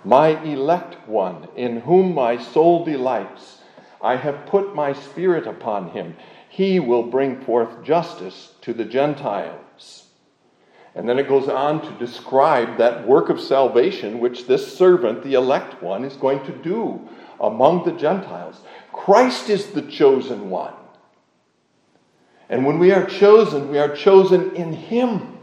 my 0.05 0.41
elect 0.43 1.09
one, 1.09 1.49
in 1.57 1.81
whom 1.81 2.15
my 2.15 2.37
soul 2.37 2.85
delights. 2.85 3.59
I 4.01 4.17
have 4.17 4.47
put 4.47 4.75
my 4.75 4.93
spirit 4.93 5.47
upon 5.47 5.91
him. 5.91 6.17
He 6.49 6.79
will 6.79 7.03
bring 7.03 7.41
forth 7.41 7.83
justice 7.83 8.53
to 8.63 8.73
the 8.73 8.85
Gentiles. 8.85 9.68
And 10.99 11.09
then 11.09 11.21
it 11.21 11.29
goes 11.29 11.49
on 11.49 11.81
to 11.83 12.05
describe 12.05 12.77
that 12.79 13.07
work 13.07 13.29
of 13.29 13.41
salvation 13.41 14.19
which 14.19 14.49
this 14.49 14.77
servant, 14.77 15.23
the 15.23 15.35
elect 15.35 15.81
one, 15.81 16.03
is 16.03 16.17
going 16.17 16.45
to 16.45 16.51
do 16.51 17.09
among 17.39 17.85
the 17.85 17.93
Gentiles. 17.93 18.61
Christ 18.93 19.49
is 19.49 19.69
the 19.69 19.83
chosen 19.83 20.51
one. 20.51 20.75
And 22.49 22.67
when 22.67 22.81
we 22.81 22.91
are 22.91 23.07
chosen, 23.07 23.69
we 23.69 23.79
are 23.79 23.95
chosen 23.95 24.57
in 24.57 24.73
Him. 24.73 25.39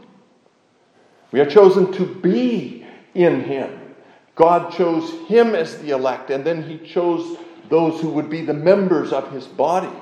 We 1.31 1.39
are 1.39 1.50
chosen 1.50 1.93
to 1.93 2.05
be 2.05 2.85
in 3.13 3.45
Him. 3.45 3.95
God 4.35 4.74
chose 4.74 5.09
Him 5.29 5.55
as 5.55 5.77
the 5.77 5.91
elect, 5.91 6.31
and 6.31 6.43
then 6.43 6.63
He 6.63 6.85
chose 6.85 7.38
those 7.69 8.01
who 8.01 8.09
would 8.09 8.29
be 8.29 8.41
the 8.41 8.53
members 8.53 9.13
of 9.13 9.31
His 9.31 9.45
body. 9.45 9.97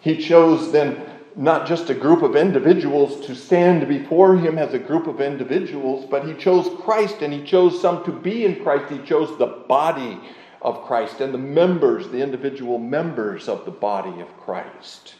He 0.00 0.18
chose 0.18 0.70
then 0.70 1.11
not 1.36 1.66
just 1.66 1.88
a 1.90 1.94
group 1.94 2.22
of 2.22 2.36
individuals 2.36 3.24
to 3.26 3.34
stand 3.34 3.88
before 3.88 4.36
him 4.36 4.58
as 4.58 4.74
a 4.74 4.78
group 4.78 5.06
of 5.06 5.20
individuals, 5.20 6.06
but 6.10 6.26
he 6.26 6.34
chose 6.34 6.68
Christ 6.82 7.22
and 7.22 7.32
he 7.32 7.42
chose 7.42 7.80
some 7.80 8.04
to 8.04 8.12
be 8.12 8.44
in 8.44 8.62
Christ. 8.62 8.92
He 8.92 8.98
chose 9.06 9.36
the 9.38 9.46
body 9.46 10.20
of 10.60 10.84
Christ 10.84 11.20
and 11.20 11.32
the 11.32 11.38
members, 11.38 12.08
the 12.08 12.20
individual 12.22 12.78
members 12.78 13.48
of 13.48 13.64
the 13.64 13.70
body 13.70 14.20
of 14.20 14.36
Christ. 14.38 15.14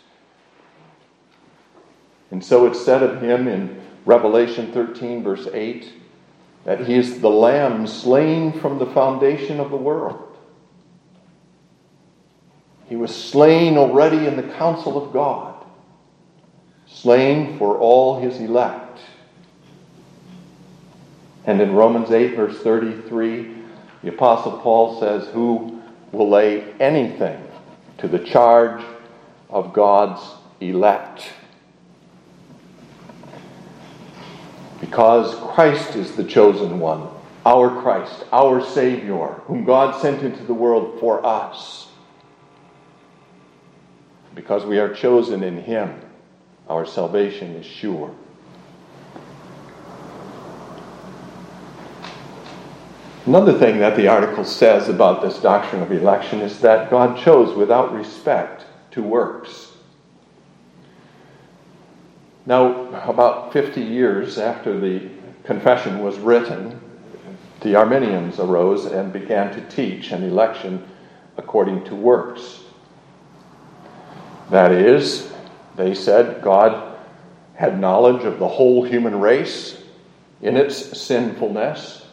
And 2.31 2.45
so 2.45 2.67
it's 2.67 2.83
said 2.83 3.03
of 3.03 3.21
him 3.21 3.49
in 3.49 3.81
Revelation 4.05 4.73
13, 4.73 5.23
verse 5.23 5.49
8, 5.53 5.93
that 6.65 6.87
he 6.87 6.95
is 6.95 7.21
the 7.21 7.31
lamb 7.31 7.87
slain 7.87 8.53
from 8.53 8.79
the 8.79 8.87
foundation 8.87 9.61
of 9.61 9.71
the 9.71 9.77
world. 9.77 10.37
He 12.89 12.97
was 12.97 13.15
slain 13.15 13.79
already 13.79 14.27
in 14.27 14.37
the 14.37 14.55
council 14.55 15.03
of 15.03 15.13
God 15.13 15.52
slain 16.93 17.59
for 17.59 17.79
all 17.79 18.21
his 18.21 18.39
elect. 18.39 19.01
And 21.45 21.61
in 21.61 21.75
Romans 21.75 22.11
8, 22.11 22.37
verse 22.37 22.59
33, 22.61 23.55
the 24.03 24.11
Apostle 24.11 24.59
Paul 24.59 25.01
says, 25.01 25.27
Who 25.29 25.81
will 26.13 26.29
lay 26.29 26.73
anything 26.79 27.43
to 27.99 28.09
the 28.09 28.19
charge 28.19 28.85
of 29.51 29.73
God's 29.73 30.23
elect? 30.61 31.33
Because 34.81 35.35
Christ 35.55 35.97
is 35.97 36.15
the 36.15 36.25
chosen 36.25 36.79
one, 36.79 37.09
our 37.47 37.81
Christ, 37.83 38.25
our 38.33 38.65
Savior, 38.65 39.41
whom 39.47 39.65
God 39.65 40.01
sent 40.01 40.23
into 40.23 40.45
the 40.45 40.55
world 40.55 41.01
for 41.01 41.25
us. 41.25 41.89
Because 44.35 44.65
we 44.65 44.79
are 44.79 44.93
chosen 44.93 45.43
in 45.43 45.63
Him 45.63 46.01
our 46.69 46.87
salvation 46.87 47.55
is 47.57 47.67
sure. 47.67 48.15
Another 53.27 53.57
thing 53.57 53.79
that 53.79 53.97
the 53.97 54.09
article 54.09 54.45
says 54.45 54.89
about 54.89 55.23
this 55.23 55.39
doctrine 55.39 55.81
of 55.81 55.93
election 55.93 56.41
is 56.41 56.59
that 56.61 56.91
God 56.91 57.17
chose 57.17 57.57
without 57.57 57.93
respect 57.93 58.67
to 58.91 59.03
works. 59.03 59.73
Now, 62.47 62.89
about 63.09 63.53
50 63.53 63.81
years 63.81 64.39
after 64.39 64.79
the 64.79 65.09
confession 65.45 66.01
was 66.03 66.19
written, 66.19 66.81
the 67.61 67.77
Arminians 67.77 68.41
arose 68.41 68.87
and 68.87 69.13
began 69.13 69.55
to 69.55 69.61
teach 69.69 70.11
an 70.11 70.25
election 70.25 70.85
according 71.37 71.85
to 71.85 71.95
works. 71.95 72.61
That 74.51 74.73
is, 74.73 75.32
they 75.77 75.95
said 75.95 76.43
God 76.43 76.97
had 77.55 77.81
knowledge 77.81 78.25
of 78.25 78.39
the 78.39 78.49
whole 78.49 78.85
human 78.85 79.21
race 79.21 79.83
in 80.41 80.57
its 80.57 81.01
sinfulness, 81.01 82.05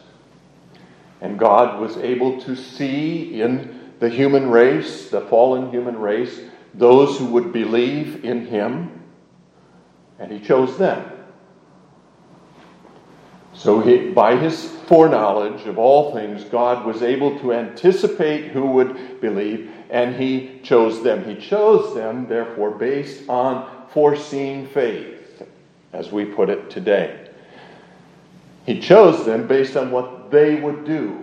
and 1.20 1.38
God 1.38 1.80
was 1.80 1.96
able 1.98 2.40
to 2.42 2.56
see 2.56 3.40
in 3.40 3.92
the 3.98 4.08
human 4.08 4.50
race, 4.50 5.10
the 5.10 5.20
fallen 5.22 5.70
human 5.70 5.98
race, 5.98 6.40
those 6.72 7.18
who 7.18 7.26
would 7.26 7.52
believe 7.52 8.24
in 8.24 8.46
Him, 8.46 9.02
and 10.18 10.32
He 10.32 10.40
chose 10.40 10.78
them. 10.78 11.19
So, 13.60 13.80
he, 13.80 14.08
by 14.08 14.36
his 14.36 14.70
foreknowledge 14.86 15.66
of 15.66 15.78
all 15.78 16.14
things, 16.14 16.44
God 16.44 16.86
was 16.86 17.02
able 17.02 17.38
to 17.40 17.52
anticipate 17.52 18.52
who 18.52 18.64
would 18.64 19.20
believe, 19.20 19.70
and 19.90 20.16
he 20.16 20.60
chose 20.62 21.02
them. 21.02 21.26
He 21.26 21.34
chose 21.34 21.94
them, 21.94 22.26
therefore, 22.26 22.70
based 22.70 23.28
on 23.28 23.86
foreseen 23.90 24.66
faith, 24.66 25.42
as 25.92 26.10
we 26.10 26.24
put 26.24 26.48
it 26.48 26.70
today. 26.70 27.28
He 28.64 28.80
chose 28.80 29.26
them 29.26 29.46
based 29.46 29.76
on 29.76 29.90
what 29.90 30.30
they 30.30 30.54
would 30.54 30.86
do. 30.86 31.22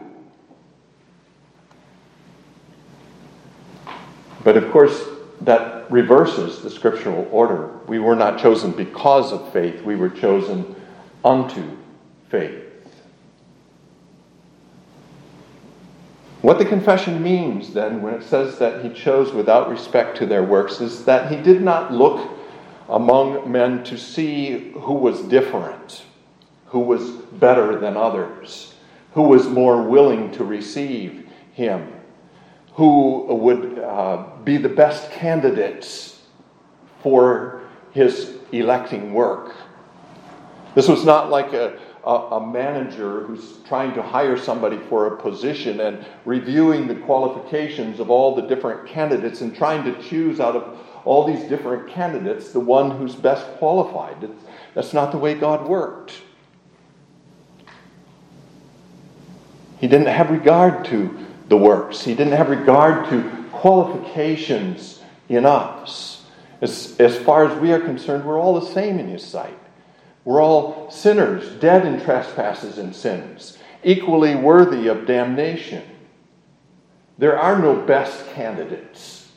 But 4.43 4.58
of 4.58 4.69
course, 4.71 5.08
that 5.41 5.89
reverses 5.91 6.62
the 6.62 6.69
scriptural 6.69 7.28
order. 7.32 7.80
We 7.88 7.97
were 7.97 8.15
not 8.15 8.39
chosen 8.39 8.73
because 8.73 9.34
of 9.34 9.52
faith, 9.52 9.82
we 9.82 9.95
were 9.95 10.12
chosen 10.12 10.76
unto 11.26 11.78
faith. 12.29 12.63
What 16.41 16.59
the 16.59 16.65
confession 16.65 17.21
means 17.21 17.73
then, 17.73 18.01
when 18.01 18.13
it 18.13 18.23
says 18.23 18.57
that 18.59 18.83
he 18.85 18.89
chose 18.91 19.33
without 19.33 19.69
respect 19.69 20.17
to 20.17 20.25
their 20.25 20.43
works, 20.43 20.79
is 20.79 21.03
that 21.05 21.31
he 21.31 21.41
did 21.41 21.61
not 21.61 21.91
look 21.91 22.29
among 22.89 23.51
men 23.51 23.83
to 23.83 23.97
see 23.97 24.71
who 24.71 24.93
was 24.93 25.21
different, 25.23 26.03
who 26.67 26.79
was 26.79 27.09
better 27.09 27.79
than 27.79 27.97
others, 27.97 28.75
who 29.13 29.23
was 29.23 29.47
more 29.47 29.81
willing 29.81 30.31
to 30.31 30.43
receive 30.43 31.27
him, 31.53 31.91
who 32.73 33.25
would 33.25 33.79
uh, 33.79 34.23
be 34.43 34.57
the 34.57 34.69
best 34.69 35.11
candidates 35.11 36.21
for 37.01 37.61
his 37.91 38.37
electing 38.51 39.13
work. 39.13 39.55
This 40.75 40.87
was 40.87 41.03
not 41.03 41.29
like 41.31 41.53
a, 41.53 41.77
a, 42.08 42.36
a 42.38 42.48
manager 42.48 43.22
who's 43.24 43.58
trying 43.67 43.93
to 43.93 44.02
hire 44.02 44.38
somebody 44.38 44.78
for 44.89 45.08
a 45.08 45.17
position 45.22 45.82
and 45.82 46.06
reviewing 46.24 46.88
the 46.88 46.96
qualifications 46.96 48.00
of 48.00 48.10
all 48.10 48.34
the 48.34 48.43
different 48.43 48.88
candidates 48.88 49.41
and 49.41 49.54
trying 49.54 49.84
to 49.84 50.02
choose 50.02 50.39
out 50.39 50.56
of 50.56 50.80
all 51.04 51.28
these 51.28 51.43
different 51.50 51.89
candidates 51.89 52.54
the 52.54 52.60
one 52.62 52.98
who's 52.98 53.13
best 53.13 53.46
qualified. 53.58 54.24
It's, 54.24 54.43
that's 54.74 54.93
not 54.93 55.12
the 55.12 55.17
way 55.17 55.34
God 55.34 55.67
worked. 55.67 56.13
He 59.80 59.88
didn't 59.88 60.08
have 60.08 60.32
regard 60.32 60.86
to 60.86 61.26
the 61.50 61.58
works, 61.58 62.04
He 62.04 62.15
didn't 62.15 62.34
have 62.34 62.50
regard 62.50 63.10
to 63.10 63.46
qualifications 63.52 65.02
in 65.28 65.46
us. 65.46 66.26
As, 66.62 66.96
as 67.00 67.17
far 67.17 67.50
as 67.50 67.60
we 67.60 67.72
are 67.72 67.80
concerned, 67.80 68.26
we're 68.26 68.39
all 68.39 68.60
the 68.60 68.67
same 68.67 68.98
in 68.98 69.08
His 69.10 69.24
sight. 69.24 69.60
We're 70.27 70.43
all 70.43 70.91
sinners, 70.91 71.49
dead 71.61 71.85
in 71.85 72.03
trespasses 72.03 72.79
and 72.79 72.93
sins, 72.93 73.57
equally 73.81 74.35
worthy 74.35 74.89
of 74.89 75.07
damnation. 75.07 75.83
there 77.17 77.39
are 77.39 77.57
no 77.57 77.77
best 77.77 78.27
candidates. 78.33 79.31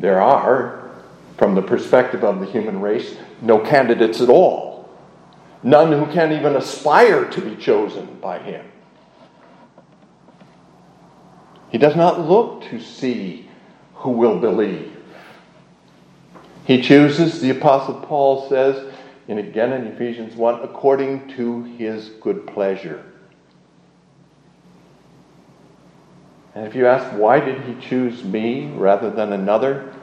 There 0.00 0.20
are, 0.20 0.90
from 1.36 1.54
the 1.54 1.62
perspective 1.62 2.24
of 2.24 2.40
the 2.40 2.46
human 2.46 2.80
race, 2.80 3.14
no 3.40 3.60
candidates 3.60 4.20
at 4.20 4.30
all. 4.30 4.90
None 5.62 5.92
who 5.92 6.12
can 6.12 6.32
even 6.32 6.56
aspire 6.56 7.24
to 7.26 7.40
be 7.40 7.54
chosen 7.54 8.18
by 8.20 8.40
him. 8.40 8.66
He 11.70 11.78
does 11.78 11.94
not 11.94 12.28
look 12.28 12.64
to 12.70 12.80
see 12.80 13.48
who 13.94 14.10
will 14.10 14.40
believe. 14.40 14.98
He 16.68 16.82
chooses, 16.82 17.40
the 17.40 17.48
Apostle 17.48 17.94
Paul 17.94 18.46
says, 18.50 18.87
and 19.28 19.38
again 19.38 19.72
in 19.74 19.86
Ephesians 19.86 20.34
1, 20.34 20.62
according 20.62 21.28
to 21.36 21.62
his 21.62 22.08
good 22.22 22.46
pleasure. 22.46 23.04
And 26.54 26.66
if 26.66 26.74
you 26.74 26.86
ask, 26.86 27.16
why 27.16 27.38
did 27.38 27.60
he 27.60 27.76
choose 27.86 28.24
me 28.24 28.72
rather 28.74 29.10
than 29.10 29.32
another? 29.32 29.94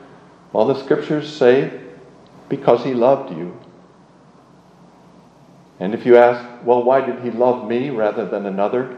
Well, 0.53 0.67
the 0.67 0.81
scriptures 0.81 1.35
say, 1.35 1.81
because 2.47 2.83
he 2.83 2.93
loved 2.93 3.35
you. 3.35 3.59
And 5.79 5.93
if 5.93 6.05
you 6.05 6.17
ask, 6.17 6.63
well, 6.63 6.83
why 6.83 7.01
did 7.01 7.19
he 7.21 7.31
love 7.31 7.67
me 7.67 7.89
rather 7.89 8.25
than 8.25 8.45
another? 8.45 8.97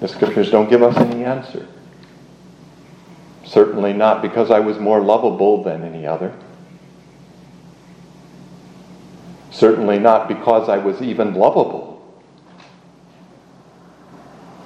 The 0.00 0.08
scriptures 0.08 0.50
don't 0.50 0.68
give 0.68 0.82
us 0.82 0.96
any 0.98 1.24
answer. 1.24 1.66
Certainly 3.44 3.94
not 3.94 4.20
because 4.20 4.50
I 4.50 4.58
was 4.58 4.78
more 4.78 5.00
lovable 5.00 5.62
than 5.62 5.84
any 5.84 6.04
other. 6.04 6.34
Certainly 9.56 10.00
not 10.00 10.28
because 10.28 10.68
I 10.68 10.76
was 10.76 11.00
even 11.00 11.32
lovable. 11.32 12.22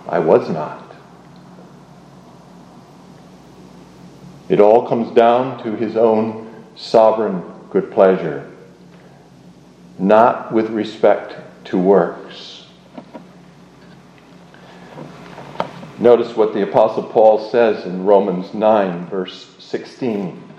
I 0.08 0.18
was 0.18 0.50
not. 0.50 0.96
It 4.48 4.58
all 4.58 4.88
comes 4.88 5.14
down 5.14 5.62
to 5.62 5.76
his 5.76 5.96
own 5.96 6.66
sovereign 6.74 7.44
good 7.70 7.92
pleasure, 7.92 8.50
not 9.96 10.52
with 10.52 10.70
respect 10.70 11.36
to 11.66 11.78
works. 11.78 12.66
Notice 16.00 16.34
what 16.34 16.52
the 16.52 16.64
Apostle 16.64 17.04
Paul 17.04 17.48
says 17.48 17.86
in 17.86 18.04
Romans 18.04 18.52
9, 18.52 19.06
verse 19.06 19.54
16. 19.60 20.49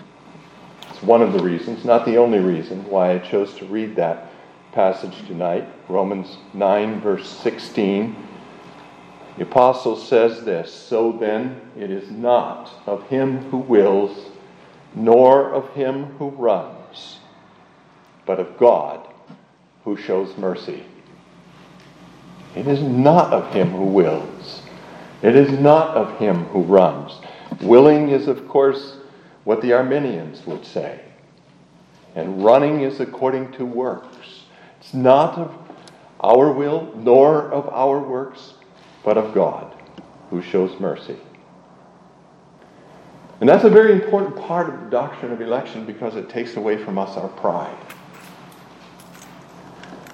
One 1.01 1.23
of 1.23 1.33
the 1.33 1.43
reasons, 1.43 1.83
not 1.83 2.05
the 2.05 2.17
only 2.17 2.39
reason, 2.39 2.87
why 2.87 3.13
I 3.13 3.19
chose 3.19 3.55
to 3.55 3.65
read 3.65 3.95
that 3.95 4.31
passage 4.71 5.17
tonight. 5.25 5.67
Romans 5.89 6.37
9, 6.53 7.01
verse 7.01 7.27
16. 7.27 8.15
The 9.37 9.43
apostle 9.43 9.95
says 9.95 10.43
this 10.43 10.71
So 10.71 11.11
then, 11.11 11.59
it 11.75 11.89
is 11.89 12.11
not 12.11 12.71
of 12.85 13.07
him 13.07 13.39
who 13.49 13.57
wills, 13.57 14.27
nor 14.93 15.51
of 15.51 15.73
him 15.73 16.05
who 16.17 16.29
runs, 16.29 17.17
but 18.27 18.39
of 18.39 18.57
God 18.59 19.07
who 19.83 19.97
shows 19.97 20.37
mercy. 20.37 20.83
It 22.55 22.67
is 22.67 22.81
not 22.81 23.33
of 23.33 23.51
him 23.53 23.71
who 23.71 23.85
wills. 23.85 24.61
It 25.23 25.35
is 25.35 25.57
not 25.57 25.95
of 25.95 26.19
him 26.19 26.45
who 26.45 26.61
runs. 26.61 27.13
Willing 27.61 28.09
is, 28.09 28.27
of 28.27 28.47
course, 28.47 28.97
what 29.43 29.61
the 29.61 29.73
Arminians 29.73 30.45
would 30.45 30.65
say. 30.65 31.01
And 32.15 32.43
running 32.43 32.81
is 32.81 32.99
according 32.99 33.51
to 33.53 33.65
works. 33.65 34.43
It's 34.79 34.93
not 34.93 35.37
of 35.37 35.57
our 36.19 36.51
will, 36.51 36.93
nor 36.95 37.49
of 37.51 37.67
our 37.69 37.99
works, 37.99 38.53
but 39.03 39.17
of 39.17 39.33
God 39.33 39.73
who 40.29 40.41
shows 40.41 40.79
mercy. 40.79 41.17
And 43.39 43.49
that's 43.49 43.63
a 43.63 43.69
very 43.69 43.93
important 43.93 44.35
part 44.35 44.71
of 44.71 44.79
the 44.79 44.89
doctrine 44.89 45.31
of 45.31 45.41
election 45.41 45.85
because 45.85 46.15
it 46.15 46.29
takes 46.29 46.57
away 46.57 46.77
from 46.77 46.99
us 46.99 47.17
our 47.17 47.27
pride. 47.27 47.75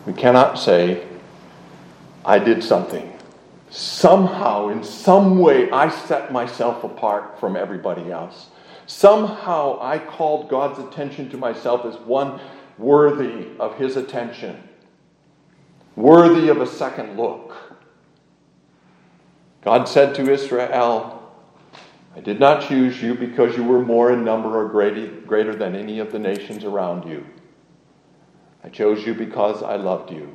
We 0.06 0.14
cannot 0.14 0.58
say, 0.58 1.06
I 2.24 2.40
did 2.40 2.64
something. 2.64 3.12
Somehow, 3.70 4.70
in 4.70 4.82
some 4.82 5.40
way, 5.40 5.70
I 5.72 5.90
set 5.90 6.32
myself 6.32 6.86
apart 6.86 7.38
from 7.38 7.58
everybody 7.58 8.10
else. 8.12 8.48
Somehow, 8.88 9.80
I 9.82 10.00
called 10.00 10.50
God's 10.50 10.80
attention 10.80 11.30
to 11.30 11.38
myself 11.38 11.86
as 11.86 11.96
one 12.00 12.40
worthy 12.78 13.50
of 13.60 13.78
His 13.78 13.98
attention, 13.98 14.64
worthy 15.96 16.48
of 16.48 16.62
a 16.62 16.66
second 16.66 17.18
look. 17.18 17.56
God 19.62 19.90
said 19.90 20.16
to 20.16 20.32
Israel, 20.32 21.14
I 22.16 22.22
did 22.22 22.40
not 22.40 22.68
choose 22.68 23.02
you 23.04 23.14
because 23.14 23.58
you 23.58 23.64
were 23.64 23.84
more 23.84 24.12
in 24.12 24.24
number 24.24 24.58
or 24.58 24.70
greater 24.70 25.54
than 25.54 25.76
any 25.76 26.00
of 26.00 26.12
the 26.12 26.20
nations 26.20 26.64
around 26.64 27.08
you. 27.08 27.26
I 28.64 28.70
chose 28.70 29.06
you 29.06 29.14
because 29.14 29.62
I 29.62 29.76
loved 29.76 30.12
you. 30.12 30.34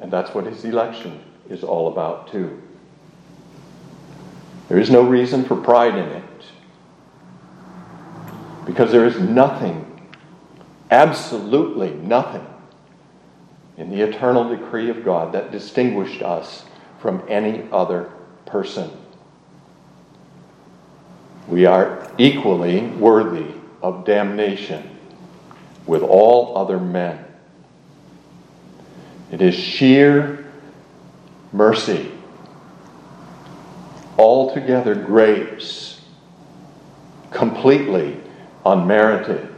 And 0.00 0.10
that's 0.10 0.32
what 0.34 0.46
his 0.46 0.64
election 0.64 1.22
is 1.48 1.64
all 1.64 1.88
about, 1.88 2.30
too. 2.30 2.62
There 4.68 4.78
is 4.78 4.88
no 4.88 5.02
reason 5.02 5.44
for 5.44 5.56
pride 5.56 5.96
in 5.96 6.08
it. 6.08 6.24
Because 8.70 8.92
there 8.92 9.04
is 9.04 9.18
nothing, 9.18 9.84
absolutely 10.92 11.90
nothing, 11.90 12.46
in 13.76 13.90
the 13.90 14.00
eternal 14.00 14.48
decree 14.48 14.90
of 14.90 15.04
God 15.04 15.32
that 15.32 15.50
distinguished 15.50 16.22
us 16.22 16.64
from 17.00 17.20
any 17.28 17.66
other 17.72 18.12
person. 18.46 18.88
We 21.48 21.66
are 21.66 22.08
equally 22.16 22.86
worthy 22.86 23.48
of 23.82 24.04
damnation 24.04 24.96
with 25.84 26.02
all 26.04 26.56
other 26.56 26.78
men. 26.78 27.24
It 29.32 29.42
is 29.42 29.56
sheer 29.56 30.48
mercy, 31.52 32.12
altogether 34.16 34.94
grace, 34.94 36.00
completely 37.32 38.16
unmerited. 38.64 39.48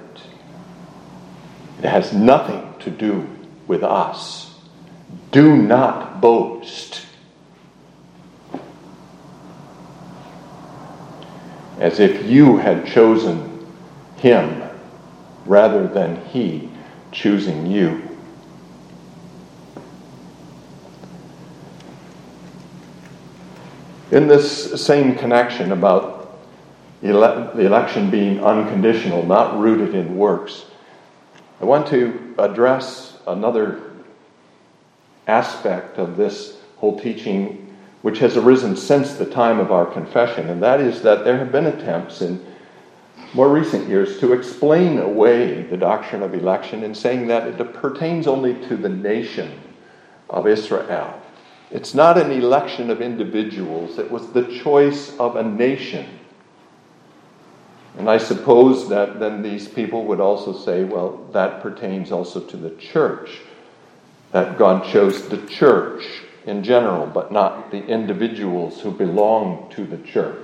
It 1.79 1.85
has 1.89 2.13
nothing 2.13 2.75
to 2.81 2.91
do 2.91 3.29
with 3.67 3.83
us. 3.83 4.55
Do 5.31 5.57
not 5.57 6.21
boast 6.21 7.07
as 11.83 11.99
if 11.99 12.25
you 12.27 12.59
had 12.59 12.87
chosen 12.87 13.67
him 14.17 14.63
rather 15.47 15.89
than 15.89 16.25
he 16.27 16.71
choosing 17.11 17.67
you. 17.67 18.09
In 24.13 24.29
this 24.29 24.81
same 24.85 25.17
connection 25.17 25.73
about 25.73 26.12
ele- 27.03 27.51
the 27.55 27.67
election 27.67 28.11
being 28.11 28.43
unconditional, 28.43 29.25
not 29.25 29.59
rooted 29.59 29.95
in 29.95 30.17
works, 30.17 30.67
I 31.61 31.65
want 31.65 31.87
to 31.89 32.35
address 32.39 33.19
another 33.27 33.81
aspect 35.27 35.99
of 35.99 36.17
this 36.17 36.59
whole 36.77 36.99
teaching 36.99 37.59
which 38.03 38.19
has 38.19 38.37
arisen 38.37 38.77
since 38.77 39.15
the 39.15 39.25
time 39.25 39.61
of 39.61 39.71
our 39.71 39.87
confession, 39.87 40.51
and 40.51 40.61
that 40.63 40.81
is 40.81 41.03
that 41.03 41.25
there 41.25 41.39
have 41.39 41.53
been 41.53 41.67
attempts 41.67 42.21
in 42.21 42.45
more 43.33 43.49
recent 43.49 43.89
years 43.89 44.19
to 44.19 44.33
explain 44.33 44.99
away 44.99 45.63
the 45.63 45.77
doctrine 45.77 46.23
of 46.23 46.35
election 46.35 46.83
in 46.83 46.95
saying 46.95 47.29
that 47.29 47.47
it 47.47 47.75
pertains 47.75 48.27
only 48.27 48.55
to 48.67 48.77
the 48.77 48.89
nation 48.89 49.61
of 50.29 50.47
Israel. 50.47 51.15
It's 51.71 51.95
not 51.95 52.19
an 52.19 52.31
election 52.33 52.91
of 52.91 53.01
individuals, 53.01 53.99
it 53.99 54.11
was 54.11 54.33
the 54.33 54.45
choice 54.63 55.17
of 55.19 55.37
a 55.37 55.43
nation. 55.43 56.07
And 57.99 58.09
I 58.09 58.19
suppose 58.19 58.89
that 58.89 59.21
then 59.21 59.43
these 59.43 59.69
people 59.69 60.05
would 60.07 60.21
also 60.21 60.57
say, 60.57 60.85
well, 60.85 61.29
that 61.33 61.63
pertains 61.63 62.11
also 62.11 62.41
to 62.41 62.57
the 62.57 62.71
church, 62.77 63.41
that 64.33 64.59
God 64.59 64.85
chose 64.85 65.29
the 65.29 65.47
church 65.47 66.05
in 66.47 66.65
general, 66.65 67.07
but 67.07 67.31
not 67.31 67.71
the 67.71 67.85
individuals 67.85 68.81
who 68.81 68.91
belong 68.91 69.71
to 69.77 69.85
the 69.85 69.99
church. 69.99 70.39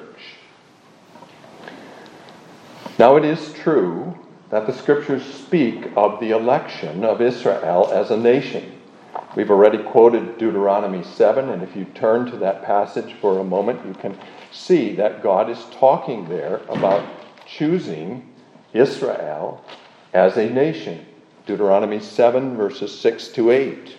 Now, 2.98 3.16
it 3.16 3.24
is 3.24 3.52
true 3.54 4.18
that 4.50 4.66
the 4.66 4.72
scriptures 4.72 5.24
speak 5.24 5.90
of 5.96 6.20
the 6.20 6.30
election 6.30 7.04
of 7.04 7.20
Israel 7.20 7.90
as 7.92 8.10
a 8.10 8.16
nation. 8.16 8.72
We've 9.36 9.50
already 9.50 9.78
quoted 9.78 10.38
Deuteronomy 10.38 11.02
7, 11.02 11.48
and 11.48 11.62
if 11.62 11.76
you 11.76 11.84
turn 11.86 12.30
to 12.30 12.36
that 12.38 12.64
passage 12.64 13.14
for 13.20 13.38
a 13.38 13.44
moment, 13.44 13.86
you 13.86 13.94
can 13.94 14.18
see 14.50 14.94
that 14.96 15.22
God 15.22 15.48
is 15.48 15.64
talking 15.70 16.28
there 16.28 16.60
about 16.68 17.04
choosing 17.58 18.32
Israel 18.72 19.64
as 20.12 20.36
a 20.36 20.48
nation. 20.48 21.04
Deuteronomy 21.44 21.98
7, 21.98 22.56
verses 22.56 22.96
6 23.00 23.28
to 23.28 23.50
8. 23.50 23.96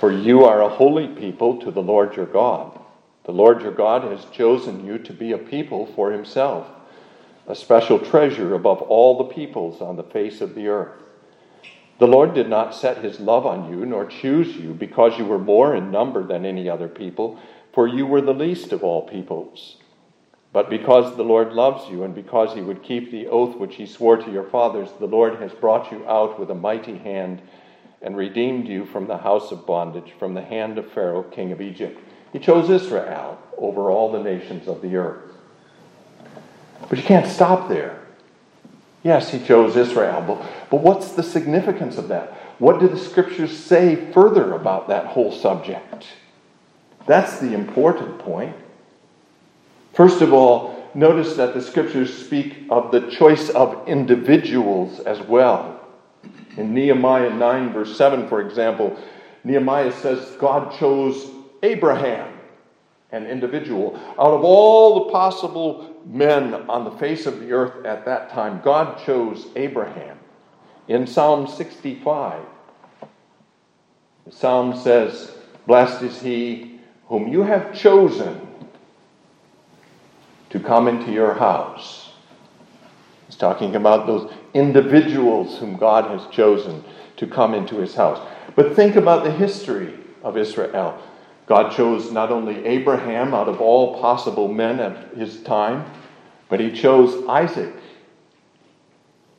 For 0.00 0.10
you 0.10 0.44
are 0.44 0.62
a 0.62 0.68
holy 0.68 1.06
people 1.06 1.60
to 1.60 1.70
the 1.70 1.82
Lord 1.82 2.16
your 2.16 2.26
God. 2.26 2.78
The 3.24 3.32
Lord 3.32 3.62
your 3.62 3.72
God 3.72 4.02
has 4.10 4.24
chosen 4.32 4.84
you 4.84 4.98
to 4.98 5.12
be 5.12 5.32
a 5.32 5.38
people 5.38 5.86
for 5.94 6.10
himself, 6.10 6.66
a 7.46 7.54
special 7.54 7.98
treasure 7.98 8.54
above 8.54 8.82
all 8.82 9.18
the 9.18 9.32
peoples 9.34 9.80
on 9.80 9.96
the 9.96 10.02
face 10.02 10.40
of 10.40 10.54
the 10.54 10.66
earth. 10.68 11.02
The 11.98 12.06
Lord 12.06 12.34
did 12.34 12.48
not 12.48 12.74
set 12.74 13.04
his 13.04 13.20
love 13.20 13.44
on 13.44 13.70
you, 13.70 13.84
nor 13.84 14.06
choose 14.06 14.56
you, 14.56 14.72
because 14.72 15.18
you 15.18 15.26
were 15.26 15.38
more 15.38 15.76
in 15.76 15.90
number 15.90 16.24
than 16.26 16.46
any 16.46 16.68
other 16.68 16.88
people, 16.88 17.38
for 17.72 17.86
you 17.86 18.06
were 18.06 18.20
the 18.20 18.34
least 18.34 18.72
of 18.72 18.82
all 18.82 19.06
peoples. 19.06 19.76
But 20.52 20.70
because 20.70 21.16
the 21.16 21.24
Lord 21.24 21.52
loves 21.52 21.90
you, 21.90 22.04
and 22.04 22.14
because 22.14 22.54
he 22.54 22.62
would 22.62 22.82
keep 22.82 23.10
the 23.10 23.26
oath 23.26 23.56
which 23.56 23.76
he 23.76 23.86
swore 23.86 24.16
to 24.16 24.30
your 24.30 24.44
fathers, 24.44 24.88
the 24.98 25.06
Lord 25.06 25.40
has 25.40 25.52
brought 25.52 25.92
you 25.92 26.06
out 26.08 26.40
with 26.40 26.50
a 26.50 26.54
mighty 26.54 26.96
hand 26.96 27.42
and 28.00 28.16
redeemed 28.16 28.66
you 28.66 28.86
from 28.86 29.06
the 29.06 29.18
house 29.18 29.50
of 29.50 29.66
bondage, 29.66 30.14
from 30.18 30.34
the 30.34 30.42
hand 30.42 30.78
of 30.78 30.90
Pharaoh, 30.92 31.22
king 31.22 31.52
of 31.52 31.60
Egypt. 31.60 32.00
He 32.32 32.38
chose 32.38 32.70
Israel 32.70 33.38
over 33.58 33.90
all 33.90 34.10
the 34.10 34.22
nations 34.22 34.68
of 34.68 34.80
the 34.80 34.96
earth. 34.96 35.32
But 36.88 36.98
you 36.98 37.04
can't 37.04 37.26
stop 37.26 37.68
there. 37.68 38.00
Yes, 39.02 39.30
he 39.30 39.38
chose 39.38 39.76
Israel, 39.76 40.22
but, 40.26 40.70
but 40.70 40.80
what's 40.80 41.12
the 41.12 41.22
significance 41.22 41.98
of 41.98 42.08
that? 42.08 42.32
What 42.58 42.80
do 42.80 42.88
the 42.88 42.98
scriptures 42.98 43.56
say 43.56 44.10
further 44.12 44.52
about 44.52 44.88
that 44.88 45.06
whole 45.06 45.32
subject? 45.32 46.08
That's 47.06 47.38
the 47.38 47.54
important 47.54 48.18
point. 48.18 48.56
First 49.98 50.22
of 50.22 50.32
all, 50.32 50.88
notice 50.94 51.34
that 51.34 51.54
the 51.54 51.60
scriptures 51.60 52.16
speak 52.16 52.66
of 52.70 52.92
the 52.92 53.10
choice 53.10 53.48
of 53.48 53.88
individuals 53.88 55.00
as 55.00 55.20
well. 55.22 55.80
In 56.56 56.72
Nehemiah 56.72 57.34
9, 57.34 57.72
verse 57.72 57.98
7, 57.98 58.28
for 58.28 58.40
example, 58.40 58.96
Nehemiah 59.42 59.90
says 59.90 60.36
God 60.38 60.78
chose 60.78 61.28
Abraham, 61.64 62.32
an 63.10 63.26
individual. 63.26 63.96
Out 64.10 64.34
of 64.34 64.44
all 64.44 65.06
the 65.06 65.10
possible 65.10 65.96
men 66.06 66.54
on 66.54 66.84
the 66.84 66.96
face 66.98 67.26
of 67.26 67.40
the 67.40 67.50
earth 67.50 67.84
at 67.84 68.04
that 68.04 68.30
time, 68.30 68.60
God 68.62 69.04
chose 69.04 69.48
Abraham. 69.56 70.16
In 70.86 71.08
Psalm 71.08 71.48
65, 71.48 72.40
the 74.26 74.30
psalm 74.30 74.76
says, 74.76 75.32
Blessed 75.66 76.02
is 76.02 76.22
he 76.22 76.78
whom 77.08 77.26
you 77.26 77.42
have 77.42 77.76
chosen 77.76 78.47
to 80.50 80.60
come 80.60 80.88
into 80.88 81.12
your 81.12 81.34
house 81.34 82.08
He's 83.28 83.36
talking 83.36 83.76
about 83.76 84.06
those 84.06 84.32
individuals 84.54 85.58
whom 85.58 85.76
God 85.76 86.10
has 86.10 86.26
chosen 86.34 86.82
to 87.18 87.26
come 87.26 87.52
into 87.52 87.76
his 87.76 87.94
house. 87.94 88.26
But 88.56 88.74
think 88.74 88.96
about 88.96 89.22
the 89.22 89.30
history 89.30 89.94
of 90.22 90.38
Israel. 90.38 90.98
God 91.46 91.72
chose 91.72 92.10
not 92.10 92.32
only 92.32 92.64
Abraham 92.64 93.34
out 93.34 93.48
of 93.48 93.60
all 93.60 94.00
possible 94.00 94.48
men 94.48 94.80
at 94.80 95.14
his 95.14 95.42
time, 95.42 95.84
but 96.48 96.58
he 96.58 96.72
chose 96.72 97.26
Isaac 97.28 97.74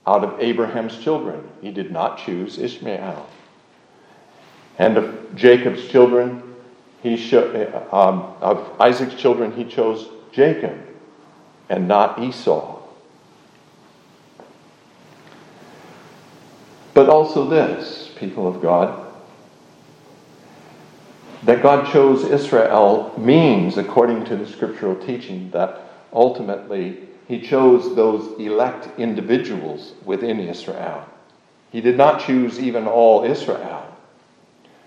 out 0.05 0.23
of 0.23 0.39
Abraham's 0.39 0.97
children. 0.99 1.49
He 1.59 1.71
did 1.71 1.91
not 1.91 2.19
choose 2.19 2.59
Ishmael. 2.59 3.27
And 4.77 4.97
of 4.97 5.35
Jacob's 5.35 5.87
children, 5.87 6.43
he 7.01 7.15
um, 7.91 8.35
of 8.39 8.79
Isaac's 8.79 9.15
children, 9.15 9.51
he 9.51 9.65
chose 9.65 10.07
Jacob 10.31 10.88
and 11.69 11.87
not 11.87 12.19
Esau. 12.19 12.79
But 16.93 17.07
also 17.07 17.47
this, 17.47 18.11
people 18.17 18.47
of 18.47 18.61
God, 18.61 19.05
that 21.43 21.63
God 21.63 21.91
chose 21.91 22.25
Israel 22.25 23.13
means, 23.17 23.77
according 23.77 24.25
to 24.25 24.35
the 24.35 24.45
scriptural 24.45 24.95
teaching, 24.95 25.49
that 25.51 25.81
ultimately 26.11 27.07
he 27.27 27.39
chose 27.39 27.95
those 27.95 28.37
elect 28.39 28.99
individuals 28.99 29.93
within 30.03 30.39
Israel. 30.39 31.05
He 31.71 31.79
did 31.79 31.95
not 31.95 32.19
choose 32.19 32.59
even 32.59 32.87
all 32.87 33.23
Israel. 33.23 33.88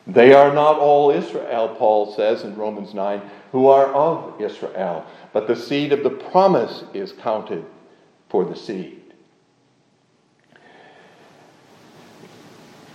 They 0.07 0.33
are 0.33 0.53
not 0.53 0.79
all 0.79 1.11
Israel, 1.11 1.77
Paul 1.79 2.13
says 2.15 2.43
in 2.43 2.57
Romans 2.57 2.93
9, 2.93 3.23
who 3.53 3.67
are 3.67 3.87
of 3.87 4.41
Israel, 4.41 5.07
but 5.33 5.47
the 5.47 5.55
seed 5.55 5.93
of 5.93 6.03
the 6.03 6.11
promise 6.11 6.85
is 6.93 7.13
counted 7.13 7.65
for 8.29 8.45
the 8.45 8.57
seed. 8.57 9.01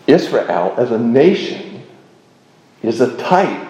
Israel 0.05 0.73
as 0.77 0.91
a 0.91 0.99
nation 0.99 1.83
is 2.81 3.01
a 3.01 3.17
type, 3.17 3.69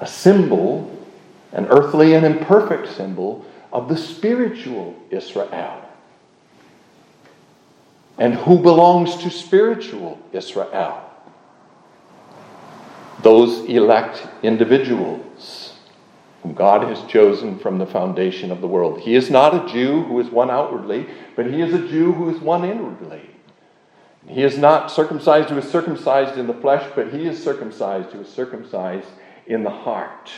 a 0.00 0.06
symbol, 0.06 1.06
an 1.52 1.66
earthly 1.66 2.14
and 2.14 2.26
imperfect 2.26 2.94
symbol 2.94 3.44
of 3.72 3.88
the 3.88 3.96
spiritual 3.96 4.96
Israel. 5.10 5.84
And 8.16 8.34
who 8.34 8.58
belongs 8.58 9.16
to 9.16 9.30
spiritual 9.30 10.18
Israel? 10.32 11.07
Those 13.22 13.64
elect 13.68 14.26
individuals 14.42 15.74
whom 16.42 16.54
God 16.54 16.82
has 16.82 17.02
chosen 17.10 17.58
from 17.58 17.78
the 17.78 17.86
foundation 17.86 18.52
of 18.52 18.60
the 18.60 18.68
world. 18.68 19.00
He 19.00 19.14
is 19.14 19.28
not 19.28 19.54
a 19.54 19.72
Jew 19.72 20.04
who 20.04 20.20
is 20.20 20.28
one 20.28 20.50
outwardly, 20.50 21.06
but 21.34 21.46
he 21.46 21.60
is 21.60 21.74
a 21.74 21.88
Jew 21.88 22.12
who 22.12 22.30
is 22.30 22.40
one 22.40 22.64
inwardly. 22.64 23.22
He 24.26 24.42
is 24.42 24.58
not 24.58 24.90
circumcised 24.90 25.48
who 25.48 25.58
is 25.58 25.68
circumcised 25.68 26.38
in 26.38 26.46
the 26.46 26.54
flesh, 26.54 26.88
but 26.94 27.12
he 27.12 27.26
is 27.26 27.42
circumcised 27.42 28.10
who 28.10 28.20
is 28.20 28.28
circumcised 28.28 29.08
in 29.46 29.64
the 29.64 29.70
heart. 29.70 30.30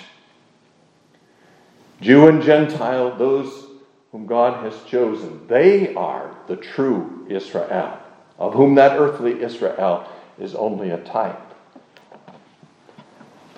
Jew 2.01 2.29
and 2.29 2.43
Gentile, 2.43 3.17
those 3.17 3.67
whom 4.13 4.27
God 4.27 4.65
has 4.65 4.75
chosen, 4.85 5.47
they 5.49 5.95
are 5.95 6.35
the 6.47 6.57
true 6.57 7.27
Israel, 7.29 7.99
of 8.39 8.55
whom 8.55 8.75
that 8.77 8.99
earthly 8.99 9.43
Israel 9.43 10.09
is 10.39 10.55
only 10.55 10.91
a 10.91 10.99
type. 10.99 11.50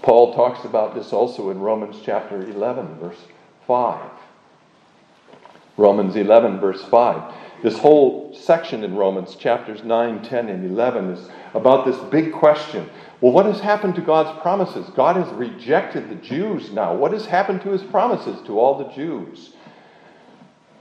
Paul 0.02 0.34
talks 0.34 0.64
about 0.64 0.94
this 0.94 1.12
also 1.12 1.50
in 1.50 1.60
Romans 1.60 1.96
chapter 2.04 2.42
11, 2.42 2.98
verse 2.98 3.24
5. 3.66 4.10
Romans 5.76 6.16
11, 6.16 6.60
verse 6.60 6.82
5. 6.84 7.34
This 7.62 7.78
whole 7.78 8.34
section 8.34 8.82
in 8.82 8.96
Romans, 8.96 9.36
chapters 9.36 9.84
9, 9.84 10.22
10, 10.22 10.48
and 10.48 10.70
11, 10.70 11.10
is 11.10 11.28
about 11.54 11.86
this 11.86 11.96
big 12.10 12.32
question. 12.32 12.90
Well, 13.20 13.32
what 13.32 13.46
has 13.46 13.60
happened 13.60 13.94
to 13.94 14.00
God's 14.00 14.36
promises? 14.42 14.90
God 14.96 15.14
has 15.14 15.32
rejected 15.34 16.10
the 16.10 16.16
Jews 16.16 16.72
now. 16.72 16.92
What 16.92 17.12
has 17.12 17.26
happened 17.26 17.62
to 17.62 17.70
his 17.70 17.84
promises 17.84 18.44
to 18.46 18.58
all 18.58 18.78
the 18.78 18.92
Jews? 18.92 19.52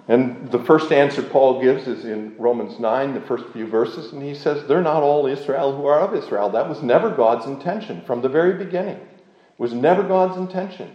And 0.08 0.52
the 0.52 0.64
first 0.64 0.92
answer 0.92 1.22
Paul 1.22 1.62
gives 1.62 1.88
is 1.88 2.06
in 2.06 2.36
Romans 2.40 2.80
9, 2.80 3.14
the 3.14 3.22
first 3.22 3.46
few 3.54 3.68
verses, 3.68 4.12
and 4.12 4.24
he 4.24 4.34
says, 4.34 4.68
They're 4.68 4.82
not 4.82 5.04
all 5.04 5.28
Israel 5.28 5.78
who 5.78 5.86
are 5.86 6.00
of 6.00 6.16
Israel. 6.16 6.50
That 6.50 6.68
was 6.68 6.82
never 6.82 7.12
God's 7.12 7.46
intention 7.46 8.02
from 8.02 8.24
the 8.24 8.30
very 8.30 8.54
beginning. 8.54 9.00
Was 9.62 9.74
never 9.74 10.02
God's 10.02 10.38
intention. 10.38 10.92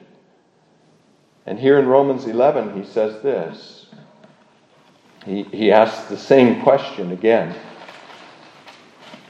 And 1.47 1.57
here 1.57 1.79
in 1.79 1.87
Romans 1.87 2.25
11, 2.25 2.75
he 2.77 2.85
says 2.85 3.23
this 3.23 3.87
he, 5.25 5.45
he 5.45 5.71
asks 5.71 6.09
the 6.09 6.17
same 6.17 6.61
question 6.63 7.13
again 7.13 7.55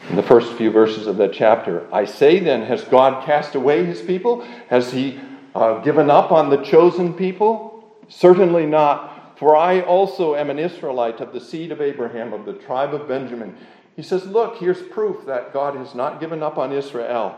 in 0.08 0.16
the 0.16 0.22
first 0.22 0.54
few 0.54 0.70
verses 0.70 1.06
of 1.06 1.18
that 1.18 1.34
chapter. 1.34 1.86
I 1.92 2.06
say 2.06 2.38
then, 2.40 2.62
has 2.62 2.84
God 2.84 3.26
cast 3.26 3.54
away 3.54 3.84
his 3.84 4.00
people? 4.00 4.40
Has 4.70 4.90
he 4.90 5.20
uh, 5.54 5.80
given 5.80 6.08
up 6.10 6.32
on 6.32 6.48
the 6.48 6.64
chosen 6.64 7.12
people? 7.12 7.94
Certainly 8.08 8.64
not, 8.64 9.38
for 9.38 9.54
I 9.54 9.82
also 9.82 10.34
am 10.34 10.48
an 10.48 10.58
Israelite 10.58 11.20
of 11.20 11.34
the 11.34 11.42
seed 11.42 11.72
of 11.72 11.82
Abraham, 11.82 12.32
of 12.32 12.46
the 12.46 12.54
tribe 12.54 12.94
of 12.94 13.06
Benjamin. 13.06 13.54
He 13.96 14.02
says, 14.02 14.24
Look, 14.24 14.56
here's 14.56 14.80
proof 14.80 15.26
that 15.26 15.52
God 15.52 15.76
has 15.76 15.94
not 15.94 16.20
given 16.20 16.42
up 16.42 16.56
on 16.56 16.72
Israel. 16.72 17.36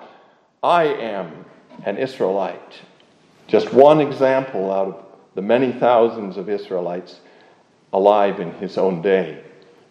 I 0.62 0.84
am 0.84 1.44
an 1.84 1.96
Israelite. 1.96 2.80
Just 3.46 3.72
one 3.72 4.00
example 4.00 4.70
out 4.70 4.88
of 4.88 5.04
the 5.34 5.42
many 5.42 5.72
thousands 5.72 6.36
of 6.36 6.48
Israelites 6.48 7.20
alive 7.92 8.40
in 8.40 8.52
his 8.54 8.76
own 8.76 9.00
day. 9.02 9.42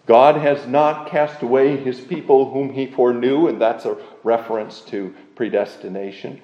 God 0.05 0.37
has 0.37 0.65
not 0.67 1.09
cast 1.09 1.41
away 1.41 1.75
his 1.75 1.99
people 1.99 2.51
whom 2.51 2.71
he 2.71 2.87
foreknew, 2.87 3.47
and 3.47 3.59
that's 3.59 3.85
a 3.85 3.97
reference 4.23 4.81
to 4.81 5.13
predestination. 5.35 6.41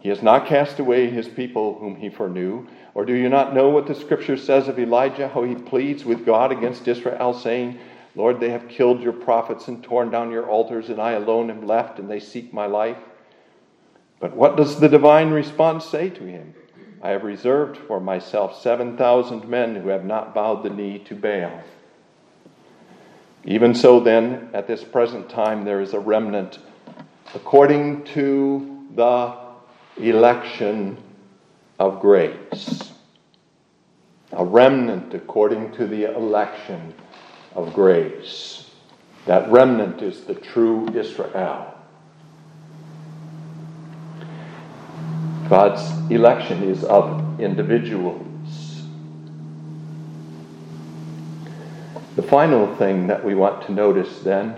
He 0.00 0.08
has 0.08 0.22
not 0.22 0.46
cast 0.46 0.78
away 0.78 1.10
his 1.10 1.28
people 1.28 1.78
whom 1.78 1.96
he 1.96 2.08
foreknew. 2.08 2.66
Or 2.94 3.04
do 3.04 3.12
you 3.12 3.28
not 3.28 3.54
know 3.54 3.68
what 3.68 3.86
the 3.86 3.94
scripture 3.94 4.36
says 4.36 4.68
of 4.68 4.78
Elijah, 4.78 5.28
how 5.28 5.42
he 5.42 5.54
pleads 5.54 6.04
with 6.04 6.24
God 6.24 6.52
against 6.52 6.88
Israel, 6.88 7.34
saying, 7.34 7.78
Lord, 8.14 8.40
they 8.40 8.50
have 8.50 8.68
killed 8.68 9.02
your 9.02 9.12
prophets 9.12 9.68
and 9.68 9.82
torn 9.82 10.10
down 10.10 10.30
your 10.30 10.48
altars, 10.48 10.88
and 10.88 11.00
I 11.00 11.12
alone 11.12 11.50
am 11.50 11.66
left, 11.66 11.98
and 11.98 12.08
they 12.10 12.20
seek 12.20 12.52
my 12.54 12.66
life? 12.66 12.96
But 14.18 14.34
what 14.34 14.56
does 14.56 14.80
the 14.80 14.88
divine 14.88 15.30
response 15.30 15.84
say 15.84 16.10
to 16.10 16.24
him? 16.24 16.54
I 17.02 17.10
have 17.10 17.24
reserved 17.24 17.76
for 17.76 18.00
myself 18.00 18.60
7,000 18.60 19.46
men 19.48 19.76
who 19.76 19.88
have 19.90 20.04
not 20.04 20.34
bowed 20.34 20.62
the 20.62 20.70
knee 20.70 20.98
to 21.00 21.14
Baal. 21.14 21.62
Even 23.44 23.74
so, 23.74 24.00
then, 24.00 24.48
at 24.52 24.66
this 24.66 24.82
present 24.82 25.28
time, 25.30 25.64
there 25.64 25.80
is 25.80 25.92
a 25.94 26.00
remnant 26.00 26.58
according 27.34 28.02
to 28.04 28.86
the 28.94 29.36
election 29.98 30.96
of 31.78 32.00
grace. 32.00 32.92
A 34.32 34.44
remnant 34.44 35.14
according 35.14 35.72
to 35.72 35.86
the 35.86 36.12
election 36.16 36.94
of 37.54 37.72
grace. 37.72 38.68
That 39.26 39.50
remnant 39.50 40.02
is 40.02 40.22
the 40.22 40.34
true 40.34 40.88
Israel. 40.94 41.75
God's 45.48 46.10
election 46.10 46.64
is 46.64 46.82
of 46.82 47.40
individuals. 47.40 48.82
The 52.16 52.22
final 52.22 52.74
thing 52.76 53.06
that 53.06 53.24
we 53.24 53.34
want 53.34 53.64
to 53.66 53.72
notice 53.72 54.20
then 54.20 54.56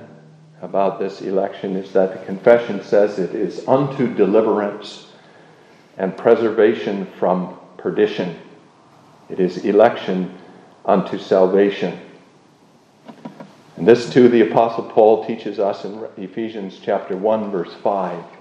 about 0.63 0.99
this 0.99 1.21
election 1.21 1.77
is 1.77 1.93
that 1.93 2.19
the 2.19 2.25
confession 2.25 2.83
says 2.83 3.19
it 3.19 3.35
is 3.35 3.67
unto 3.69 4.15
deliverance 4.15 5.09
and 5.99 6.17
preservation 6.17 7.05
from 7.19 7.59
perdition. 7.77 8.39
It 9.29 9.41
is 9.41 9.65
election 9.67 10.39
unto 10.87 11.19
salvation. 11.19 12.01
And 13.77 13.87
this 13.87 14.11
too 14.11 14.29
the 14.29 14.49
apostle 14.49 14.85
Paul 14.85 15.27
teaches 15.27 15.59
us 15.59 15.85
in 15.85 16.07
Ephesians 16.17 16.81
chapter 16.83 17.17
1 17.17 17.51
verse 17.51 17.75
5 17.75 18.38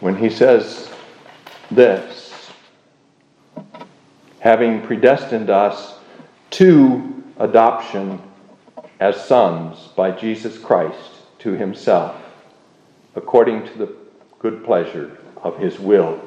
when 0.00 0.16
he 0.16 0.28
says 0.28 0.90
this 1.70 2.50
having 4.40 4.80
predestined 4.82 5.50
us 5.50 5.98
to 6.50 7.24
adoption 7.38 8.20
as 9.00 9.22
sons 9.26 9.88
by 9.96 10.10
Jesus 10.10 10.56
Christ 10.58 11.10
to 11.40 11.52
himself, 11.52 12.14
according 13.14 13.66
to 13.66 13.78
the 13.78 13.92
good 14.38 14.64
pleasure 14.64 15.18
of 15.42 15.58
his 15.58 15.78
will, 15.78 16.20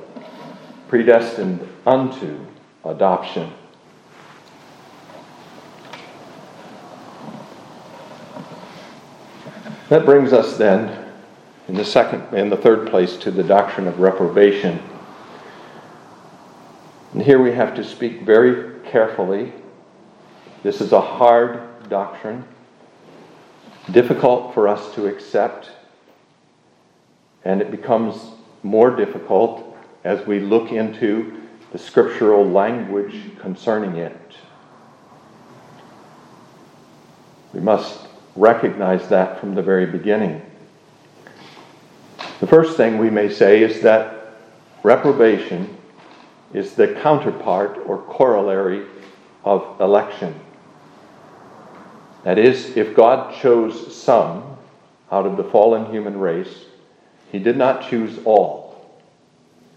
predestined 0.87 1.65
unto 1.85 2.45
adoption. 2.83 3.53
That 9.89 10.05
brings 10.05 10.33
us 10.33 10.57
then 10.57 11.08
in 11.69 11.75
the 11.75 11.85
second 11.85 12.33
in 12.33 12.49
the 12.49 12.57
third 12.57 12.89
place 12.89 13.15
to 13.15 13.29
the 13.29 13.43
doctrine 13.43 13.87
of 13.87 13.99
reprobation. 13.99 14.79
And 17.13 17.21
here 17.21 17.39
we 17.39 17.51
have 17.51 17.75
to 17.75 17.83
speak 17.83 18.23
very 18.23 18.79
carefully. 18.89 19.53
This 20.63 20.81
is 20.81 20.93
a 20.93 20.99
hard 20.99 21.87
doctrine, 21.87 22.43
difficult 23.91 24.55
for 24.55 24.67
us 24.67 24.95
to 24.95 25.05
accept, 25.05 25.69
and 27.45 27.61
it 27.61 27.69
becomes 27.69 28.31
more 28.63 28.95
difficult 28.95 29.77
as 30.03 30.25
we 30.25 30.39
look 30.39 30.71
into 30.71 31.39
the 31.71 31.77
scriptural 31.77 32.49
language 32.49 33.15
concerning 33.39 33.97
it. 33.97 34.35
We 37.53 37.59
must 37.59 38.07
recognize 38.35 39.07
that 39.09 39.39
from 39.39 39.53
the 39.53 39.61
very 39.61 39.85
beginning. 39.85 40.48
The 42.39 42.47
first 42.47 42.77
thing 42.77 42.97
we 42.97 43.09
may 43.09 43.29
say 43.29 43.61
is 43.63 43.81
that 43.81 44.33
reprobation 44.83 45.77
is 46.53 46.73
the 46.73 46.87
counterpart 47.01 47.77
or 47.85 47.97
corollary 47.97 48.85
of 49.43 49.79
election. 49.81 50.39
That 52.23 52.37
is, 52.37 52.77
if 52.77 52.95
God 52.95 53.35
chose 53.41 53.95
some 53.95 54.57
out 55.11 55.25
of 55.25 55.37
the 55.37 55.43
fallen 55.43 55.91
human 55.91 56.17
race, 56.17 56.65
he 57.31 57.39
did 57.39 57.57
not 57.57 57.89
choose 57.89 58.19
all. 58.25 58.99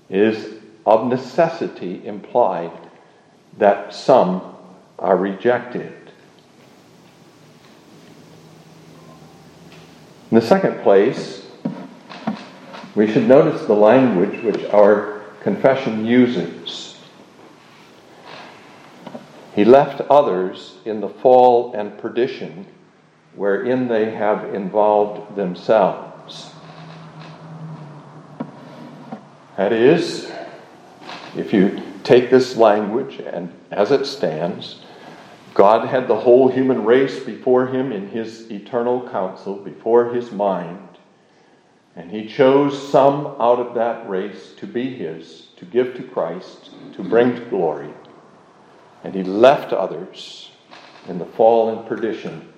It 0.08 0.20
is 0.20 0.54
of 0.86 1.06
necessity 1.08 2.06
implied 2.06 2.72
that 3.58 3.94
some 3.94 4.54
are 4.98 5.16
rejected. 5.16 5.92
In 10.30 10.36
the 10.36 10.40
second 10.40 10.82
place, 10.82 11.41
we 12.94 13.10
should 13.10 13.26
notice 13.26 13.66
the 13.66 13.74
language 13.74 14.42
which 14.42 14.64
our 14.70 15.22
confession 15.40 16.04
uses. 16.04 16.98
He 19.54 19.64
left 19.64 20.00
others 20.02 20.76
in 20.84 21.00
the 21.00 21.08
fall 21.08 21.74
and 21.74 21.98
perdition 21.98 22.66
wherein 23.34 23.88
they 23.88 24.10
have 24.10 24.54
involved 24.54 25.36
themselves. 25.36 26.50
That 29.56 29.72
is, 29.72 30.30
if 31.36 31.52
you 31.52 31.82
take 32.04 32.30
this 32.30 32.56
language 32.56 33.20
and 33.20 33.52
as 33.70 33.90
it 33.90 34.06
stands, 34.06 34.82
God 35.54 35.88
had 35.88 36.08
the 36.08 36.16
whole 36.16 36.48
human 36.48 36.84
race 36.84 37.20
before 37.20 37.66
him 37.66 37.92
in 37.92 38.08
his 38.08 38.50
eternal 38.50 39.08
counsel, 39.10 39.56
before 39.56 40.14
his 40.14 40.32
mind. 40.32 40.91
And 41.94 42.10
he 42.10 42.26
chose 42.26 42.90
some 42.90 43.26
out 43.38 43.60
of 43.60 43.74
that 43.74 44.08
race 44.08 44.52
to 44.56 44.66
be 44.66 44.94
his, 44.94 45.48
to 45.56 45.64
give 45.64 45.94
to 45.96 46.02
Christ, 46.02 46.70
to 46.94 47.02
bring 47.02 47.34
to 47.34 47.44
glory. 47.46 47.92
And 49.04 49.14
he 49.14 49.22
left 49.22 49.72
others 49.72 50.50
in 51.08 51.18
the 51.18 51.26
fall 51.26 51.68
and 51.68 51.86
perdition 51.86 52.52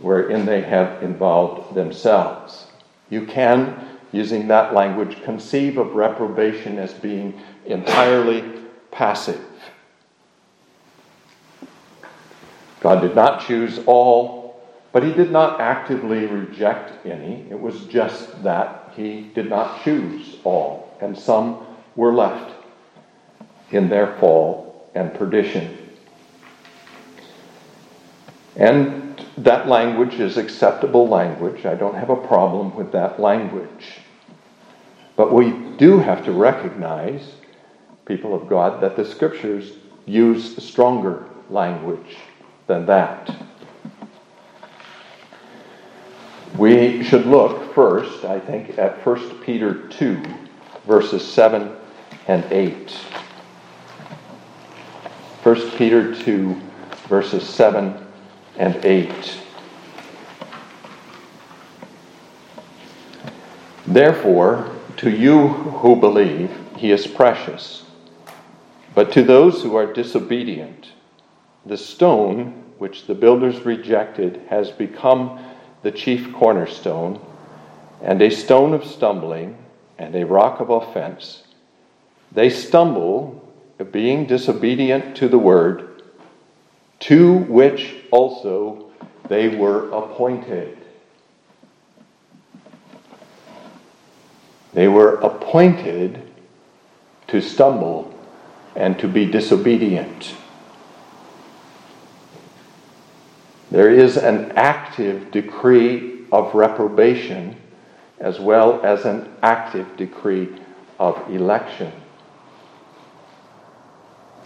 wherein 0.00 0.46
they 0.46 0.62
have 0.62 1.02
involved 1.02 1.74
themselves. 1.74 2.66
You 3.10 3.26
can, 3.26 3.88
using 4.10 4.48
that 4.48 4.72
language, 4.72 5.22
conceive 5.22 5.76
of 5.76 5.94
reprobation 5.94 6.78
as 6.78 6.94
being 6.94 7.38
entirely 7.66 8.42
passive. 8.90 9.44
God 12.80 13.00
did 13.00 13.14
not 13.14 13.46
choose 13.46 13.80
all 13.86 14.41
but 14.92 15.02
he 15.02 15.12
did 15.12 15.30
not 15.30 15.60
actively 15.60 16.26
reject 16.26 17.06
any. 17.06 17.46
It 17.50 17.58
was 17.58 17.86
just 17.86 18.42
that 18.42 18.92
he 18.94 19.30
did 19.34 19.48
not 19.48 19.82
choose 19.82 20.36
all, 20.44 20.96
and 21.00 21.18
some 21.18 21.66
were 21.96 22.12
left 22.12 22.52
in 23.70 23.88
their 23.88 24.18
fall 24.18 24.90
and 24.94 25.12
perdition. 25.14 25.78
And 28.56 29.24
that 29.38 29.66
language 29.66 30.20
is 30.20 30.36
acceptable 30.36 31.08
language. 31.08 31.64
I 31.64 31.74
don't 31.74 31.94
have 31.94 32.10
a 32.10 32.16
problem 32.16 32.74
with 32.74 32.92
that 32.92 33.18
language. 33.18 34.00
But 35.16 35.32
we 35.32 35.52
do 35.78 35.98
have 35.98 36.24
to 36.26 36.32
recognize, 36.32 37.32
people 38.04 38.34
of 38.34 38.48
God, 38.48 38.82
that 38.82 38.96
the 38.96 39.04
scriptures 39.04 39.72
use 40.04 40.62
stronger 40.62 41.24
language 41.48 42.16
than 42.66 42.84
that. 42.86 43.34
We 46.58 47.02
should 47.02 47.24
look 47.24 47.74
first, 47.74 48.24
I 48.24 48.38
think, 48.38 48.78
at 48.78 49.04
1 49.06 49.40
Peter 49.40 49.88
2, 49.88 50.22
verses 50.86 51.26
7 51.26 51.74
and 52.28 52.44
8. 52.52 52.90
1 55.42 55.70
Peter 55.72 56.14
2, 56.14 56.60
verses 57.08 57.48
7 57.48 57.96
and 58.58 58.84
8. 58.84 59.38
Therefore, 63.86 64.70
to 64.98 65.10
you 65.10 65.48
who 65.48 65.96
believe, 65.96 66.50
he 66.76 66.92
is 66.92 67.06
precious. 67.06 67.84
But 68.94 69.10
to 69.12 69.22
those 69.22 69.62
who 69.62 69.74
are 69.74 69.90
disobedient, 69.90 70.88
the 71.64 71.78
stone 71.78 72.62
which 72.78 73.06
the 73.06 73.14
builders 73.14 73.64
rejected 73.64 74.42
has 74.48 74.70
become 74.70 75.38
the 75.82 75.90
chief 75.90 76.32
cornerstone, 76.32 77.20
and 78.02 78.20
a 78.22 78.30
stone 78.30 78.74
of 78.74 78.84
stumbling, 78.84 79.56
and 79.98 80.14
a 80.14 80.26
rock 80.26 80.60
of 80.60 80.70
offense. 80.70 81.42
They 82.32 82.50
stumble, 82.50 83.38
being 83.90 84.26
disobedient 84.26 85.16
to 85.16 85.28
the 85.28 85.38
word, 85.38 86.02
to 87.00 87.34
which 87.34 87.96
also 88.10 88.90
they 89.28 89.48
were 89.48 89.90
appointed. 89.90 90.78
They 94.72 94.88
were 94.88 95.16
appointed 95.16 96.22
to 97.28 97.40
stumble 97.40 98.12
and 98.74 98.98
to 99.00 99.08
be 99.08 99.26
disobedient. 99.26 100.34
There 103.72 103.90
is 103.90 104.18
an 104.18 104.52
active 104.52 105.30
decree 105.30 106.26
of 106.30 106.54
reprobation 106.54 107.56
as 108.20 108.38
well 108.38 108.84
as 108.84 109.06
an 109.06 109.34
active 109.42 109.96
decree 109.96 110.50
of 111.00 111.16
election. 111.30 111.90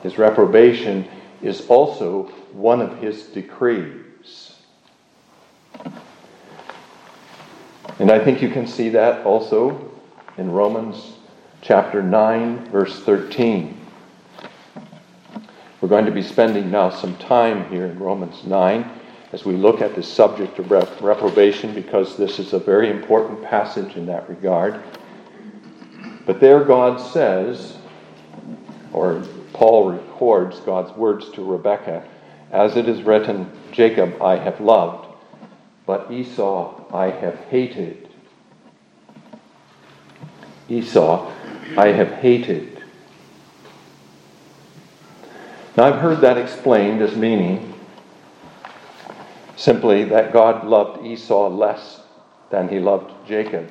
His 0.05 0.17
reprobation 0.17 1.09
is 1.43 1.67
also 1.67 2.27
one 2.53 2.81
of 2.81 2.99
his 2.99 3.25
decrees. 3.25 4.55
And 7.99 8.13
I 8.13 8.25
think 8.25 8.41
you 8.41 8.49
can 8.49 8.69
see 8.69 8.91
that 8.91 9.27
also 9.27 9.91
in 10.39 10.53
Romans 10.53 11.15
chapter 11.63 12.01
9, 12.01 12.71
verse 12.71 13.01
13. 13.01 13.77
We're 15.81 15.89
going 15.89 16.07
to 16.07 16.13
be 16.13 16.23
spending 16.23 16.71
now 16.71 16.91
some 16.91 17.17
time 17.17 17.69
here 17.71 17.87
in 17.87 17.99
Romans 17.99 18.45
9 18.45 18.89
as 19.33 19.45
we 19.45 19.55
look 19.57 19.81
at 19.81 19.95
the 19.95 20.03
subject 20.03 20.59
of 20.59 20.71
reprobation 20.71 21.75
because 21.75 22.17
this 22.17 22.39
is 22.39 22.53
a 22.53 22.59
very 22.59 22.91
important 22.91 23.43
passage 23.43 23.97
in 23.97 24.07
that 24.07 24.29
regard. 24.29 24.81
But 26.25 26.41
there 26.41 26.65
God 26.65 27.01
says, 27.01 27.77
or 28.93 29.23
Paul 29.53 29.93
records 29.93 30.61
God's 30.61 30.97
words 30.97 31.31
to 31.31 31.45
Rebekah, 31.45 32.07
as 32.53 32.77
it 32.77 32.89
is 32.89 33.03
written, 33.03 33.51
Jacob 33.73 34.21
I 34.23 34.37
have 34.37 34.61
loved, 34.61 35.09
but 35.87 36.11
Esau 36.11 36.85
I 36.93 37.11
have 37.11 37.37
hated. 37.47 38.09
Esau 40.69 41.33
I 41.77 41.89
have 41.89 42.13
hated. 42.13 42.83
Now 45.77 45.85
I've 45.85 46.01
heard 46.01 46.21
that 46.23 46.39
explained 46.39 47.03
as 47.03 47.17
meaning 47.17 47.75
simply 49.57 50.05
that 50.05 50.33
God 50.33 50.67
loved 50.67 51.05
Esau 51.05 51.49
less 51.49 52.01
than 52.51 52.69
he 52.69 52.79
loved 52.79 53.13
Jacob. 53.27 53.71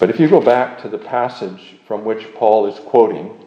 But 0.00 0.10
if 0.10 0.18
you 0.18 0.28
go 0.28 0.40
back 0.40 0.82
to 0.82 0.88
the 0.88 0.98
passage 0.98 1.76
from 1.86 2.04
which 2.04 2.34
Paul 2.34 2.66
is 2.66 2.78
quoting, 2.80 3.38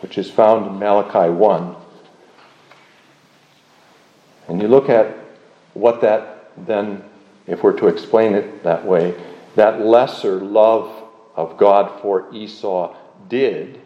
which 0.00 0.16
is 0.16 0.30
found 0.30 0.66
in 0.66 0.78
Malachi 0.78 1.30
1, 1.30 1.76
and 4.48 4.62
you 4.62 4.68
look 4.68 4.88
at 4.88 5.14
what 5.74 6.00
that 6.00 6.52
then, 6.66 7.04
if 7.46 7.62
we're 7.62 7.78
to 7.78 7.88
explain 7.88 8.34
it 8.34 8.62
that 8.62 8.84
way, 8.86 9.14
that 9.56 9.80
lesser 9.82 10.36
love 10.40 10.90
of 11.36 11.58
God 11.58 12.00
for 12.00 12.32
Esau 12.34 12.96
did, 13.28 13.80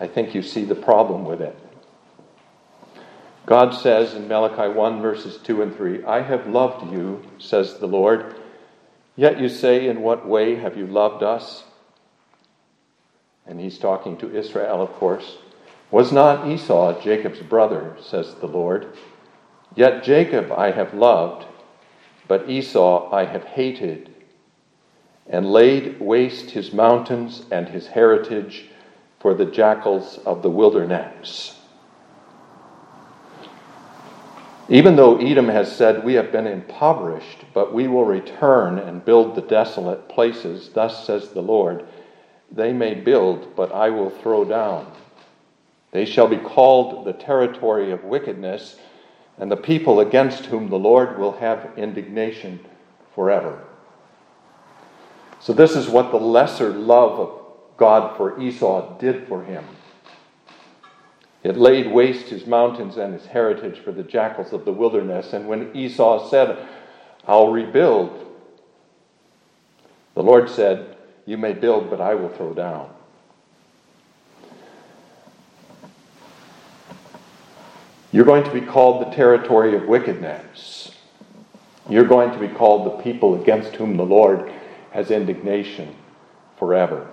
I 0.00 0.06
think 0.06 0.34
you 0.34 0.42
see 0.42 0.64
the 0.64 0.74
problem 0.74 1.24
with 1.24 1.40
it. 1.42 1.56
God 3.46 3.74
says 3.74 4.14
in 4.14 4.28
Malachi 4.28 4.72
1, 4.72 5.00
verses 5.00 5.38
2 5.38 5.62
and 5.62 5.76
3, 5.76 6.04
I 6.04 6.22
have 6.22 6.46
loved 6.46 6.92
you, 6.92 7.22
says 7.38 7.78
the 7.78 7.86
Lord 7.86 8.36
Yet 9.20 9.38
you 9.38 9.50
say, 9.50 9.86
In 9.86 10.00
what 10.00 10.26
way 10.26 10.54
have 10.56 10.78
you 10.78 10.86
loved 10.86 11.22
us? 11.22 11.64
And 13.46 13.60
he's 13.60 13.78
talking 13.78 14.16
to 14.16 14.34
Israel, 14.34 14.80
of 14.80 14.94
course. 14.94 15.36
Was 15.90 16.10
not 16.10 16.48
Esau 16.48 16.98
Jacob's 17.02 17.40
brother, 17.40 17.96
says 18.00 18.34
the 18.36 18.46
Lord? 18.46 18.96
Yet 19.74 20.04
Jacob 20.04 20.50
I 20.52 20.70
have 20.70 20.94
loved, 20.94 21.44
but 22.28 22.48
Esau 22.48 23.12
I 23.12 23.26
have 23.26 23.44
hated, 23.44 24.08
and 25.28 25.52
laid 25.52 26.00
waste 26.00 26.52
his 26.52 26.72
mountains 26.72 27.44
and 27.50 27.68
his 27.68 27.88
heritage 27.88 28.70
for 29.18 29.34
the 29.34 29.44
jackals 29.44 30.16
of 30.24 30.42
the 30.42 30.48
wilderness. 30.48 31.59
Even 34.70 34.94
though 34.94 35.18
Edom 35.18 35.48
has 35.48 35.74
said, 35.74 36.04
We 36.04 36.14
have 36.14 36.30
been 36.30 36.46
impoverished, 36.46 37.44
but 37.52 37.74
we 37.74 37.88
will 37.88 38.04
return 38.04 38.78
and 38.78 39.04
build 39.04 39.34
the 39.34 39.42
desolate 39.42 40.08
places, 40.08 40.68
thus 40.68 41.04
says 41.04 41.30
the 41.30 41.42
Lord, 41.42 41.84
they 42.52 42.72
may 42.72 42.94
build, 42.94 43.56
but 43.56 43.72
I 43.72 43.90
will 43.90 44.10
throw 44.10 44.44
down. 44.44 44.92
They 45.90 46.04
shall 46.04 46.28
be 46.28 46.36
called 46.36 47.04
the 47.04 47.12
territory 47.12 47.90
of 47.90 48.04
wickedness, 48.04 48.78
and 49.38 49.50
the 49.50 49.56
people 49.56 49.98
against 49.98 50.46
whom 50.46 50.68
the 50.68 50.78
Lord 50.78 51.18
will 51.18 51.32
have 51.32 51.72
indignation 51.76 52.60
forever. 53.14 53.64
So, 55.40 55.52
this 55.52 55.74
is 55.74 55.88
what 55.88 56.12
the 56.12 56.18
lesser 56.18 56.70
love 56.70 57.18
of 57.18 57.40
God 57.76 58.16
for 58.16 58.40
Esau 58.40 58.98
did 58.98 59.26
for 59.26 59.42
him. 59.42 59.64
It 61.42 61.56
laid 61.56 61.90
waste 61.90 62.28
his 62.28 62.46
mountains 62.46 62.96
and 62.98 63.14
his 63.14 63.26
heritage 63.26 63.78
for 63.78 63.92
the 63.92 64.02
jackals 64.02 64.52
of 64.52 64.64
the 64.64 64.72
wilderness. 64.72 65.32
And 65.32 65.48
when 65.48 65.74
Esau 65.74 66.28
said, 66.28 66.66
I'll 67.26 67.48
rebuild, 67.48 68.26
the 70.14 70.22
Lord 70.22 70.50
said, 70.50 70.96
You 71.24 71.38
may 71.38 71.54
build, 71.54 71.88
but 71.88 72.00
I 72.00 72.14
will 72.14 72.28
throw 72.28 72.52
down. 72.52 72.90
You're 78.12 78.24
going 78.24 78.44
to 78.44 78.52
be 78.52 78.60
called 78.60 79.06
the 79.06 79.14
territory 79.14 79.76
of 79.76 79.84
wickedness. 79.84 80.90
You're 81.88 82.04
going 82.04 82.32
to 82.32 82.38
be 82.38 82.48
called 82.48 82.86
the 82.86 83.02
people 83.02 83.40
against 83.40 83.76
whom 83.76 83.96
the 83.96 84.04
Lord 84.04 84.52
has 84.90 85.10
indignation 85.10 85.94
forever. 86.58 87.08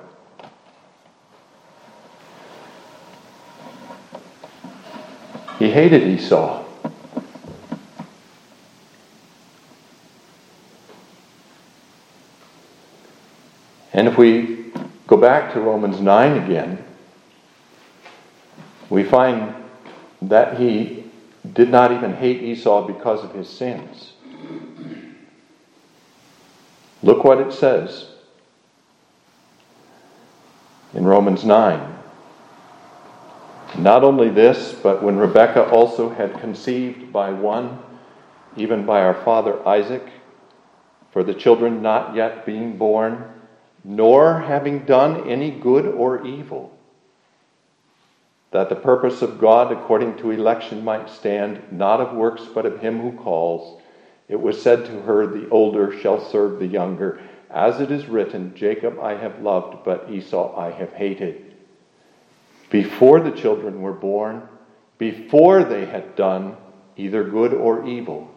Hated 5.78 6.01
Esau. 6.01 6.65
And 13.93 14.07
if 14.07 14.17
we 14.17 14.71
go 15.05 15.17
back 15.17 15.53
to 15.53 15.59
Romans 15.59 16.01
9 16.01 16.43
again, 16.43 16.84
we 18.89 19.03
find 19.03 19.53
that 20.23 20.59
he 20.59 21.03
did 21.53 21.69
not 21.69 21.91
even 21.91 22.15
hate 22.15 22.41
Esau 22.41 22.88
because 22.88 23.23
of 23.23 23.36
his 23.36 23.47
sins. 23.47 24.13
Look 27.03 27.23
what 27.23 27.38
it 27.38 27.53
says 27.53 28.07
in 30.95 31.05
Romans 31.05 31.45
9. 31.45 31.97
Not 33.78 34.03
only 34.03 34.30
this, 34.30 34.73
but 34.73 35.03
when 35.03 35.17
Rebekah 35.17 35.69
also 35.69 36.09
had 36.09 36.39
conceived 36.39 37.13
by 37.13 37.30
one, 37.30 37.78
even 38.55 38.88
by 38.88 39.01
our 39.01 39.13
father 39.13 39.65
Isaac, 39.67 40.03
for 41.11 41.23
the 41.23 41.36
children 41.36 41.84
not 41.84 42.15
yet 42.15 42.43
being 42.43 42.78
born, 42.78 43.23
nor 43.84 44.39
having 44.39 44.80
done 44.80 45.30
any 45.30 45.51
good 45.51 45.86
or 45.86 46.25
evil, 46.25 46.75
that 48.49 48.69
the 48.69 48.75
purpose 48.75 49.21
of 49.21 49.39
God 49.39 49.71
according 49.71 50.17
to 50.17 50.32
election 50.32 50.84
might 50.84 51.07
stand, 51.07 51.61
not 51.71 52.01
of 52.01 52.17
works, 52.17 52.45
but 52.45 52.65
of 52.65 52.80
him 52.80 52.99
who 52.99 53.11
calls, 53.11 53.80
it 54.28 54.41
was 54.41 54.59
said 54.59 54.86
to 54.86 55.01
her, 55.01 55.28
The 55.28 55.47
older 55.49 55.95
shall 55.99 56.19
serve 56.19 56.57
the 56.57 56.65
younger. 56.65 57.21
As 57.51 57.80
it 57.80 57.91
is 57.91 58.07
written, 58.07 58.55
Jacob 58.55 58.99
I 58.99 59.13
have 59.15 59.41
loved, 59.41 59.86
but 59.86 60.09
Esau 60.09 60.57
I 60.57 60.71
have 60.71 60.93
hated 60.93 61.47
before 62.70 63.20
the 63.20 63.32
children 63.32 63.82
were 63.82 63.93
born, 63.93 64.47
before 64.97 65.63
they 65.63 65.86
had 65.86 66.15
done 66.15 66.57
either 66.95 67.24
good 67.24 67.53
or 67.53 67.86
evil, 67.88 68.30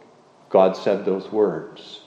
God 0.49 0.77
said 0.77 1.05
those 1.05 1.31
words. 1.33 2.01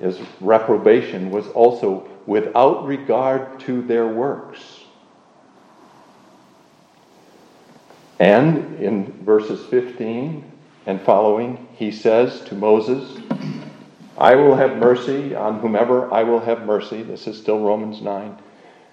His 0.00 0.20
reprobation 0.40 1.30
was 1.30 1.48
also 1.48 2.08
without 2.26 2.86
regard 2.86 3.60
to 3.60 3.82
their 3.82 4.06
works. 4.06 4.84
And 8.18 8.78
in 8.80 9.12
verses 9.24 9.66
15 9.66 10.50
and 10.86 11.00
following, 11.02 11.66
he 11.74 11.90
says 11.90 12.40
to 12.42 12.54
Moses, 12.54 13.20
I 14.16 14.36
will 14.36 14.54
have 14.54 14.76
mercy 14.76 15.34
on 15.34 15.58
whomever 15.58 16.12
I 16.12 16.22
will 16.22 16.40
have 16.40 16.64
mercy. 16.64 17.02
This 17.02 17.26
is 17.26 17.36
still 17.36 17.60
Romans 17.60 18.00
9 18.00 18.38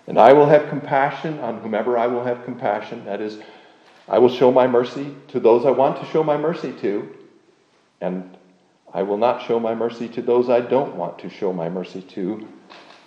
and 0.10 0.18
I 0.18 0.34
will 0.34 0.48
have 0.48 0.70
compassion 0.70 1.38
on 1.38 1.60
whomever 1.62 1.96
I 1.96 2.08
will 2.08 2.24
have 2.24 2.44
compassion. 2.44 3.06
That 3.06 3.22
is, 3.22 3.38
I 4.08 4.18
will 4.18 4.30
show 4.30 4.52
my 4.52 4.66
mercy 4.66 5.16
to 5.28 5.40
those 5.40 5.68
I 5.68 5.70
want 5.70 6.00
to 6.02 6.06
show 6.08 6.24
my 6.24 6.36
mercy 6.36 6.74
to, 6.82 7.08
and 8.02 8.36
I 8.92 9.04
will 9.04 9.18
not 9.18 9.46
show 9.46 9.60
my 9.60 9.76
mercy 9.76 10.10
to 10.10 10.24
those 10.24 10.50
I 10.50 10.62
don't 10.62 10.96
want 10.96 11.20
to 11.20 11.30
show 11.30 11.54
my 11.54 11.70
mercy 11.70 12.02
to. 12.02 12.48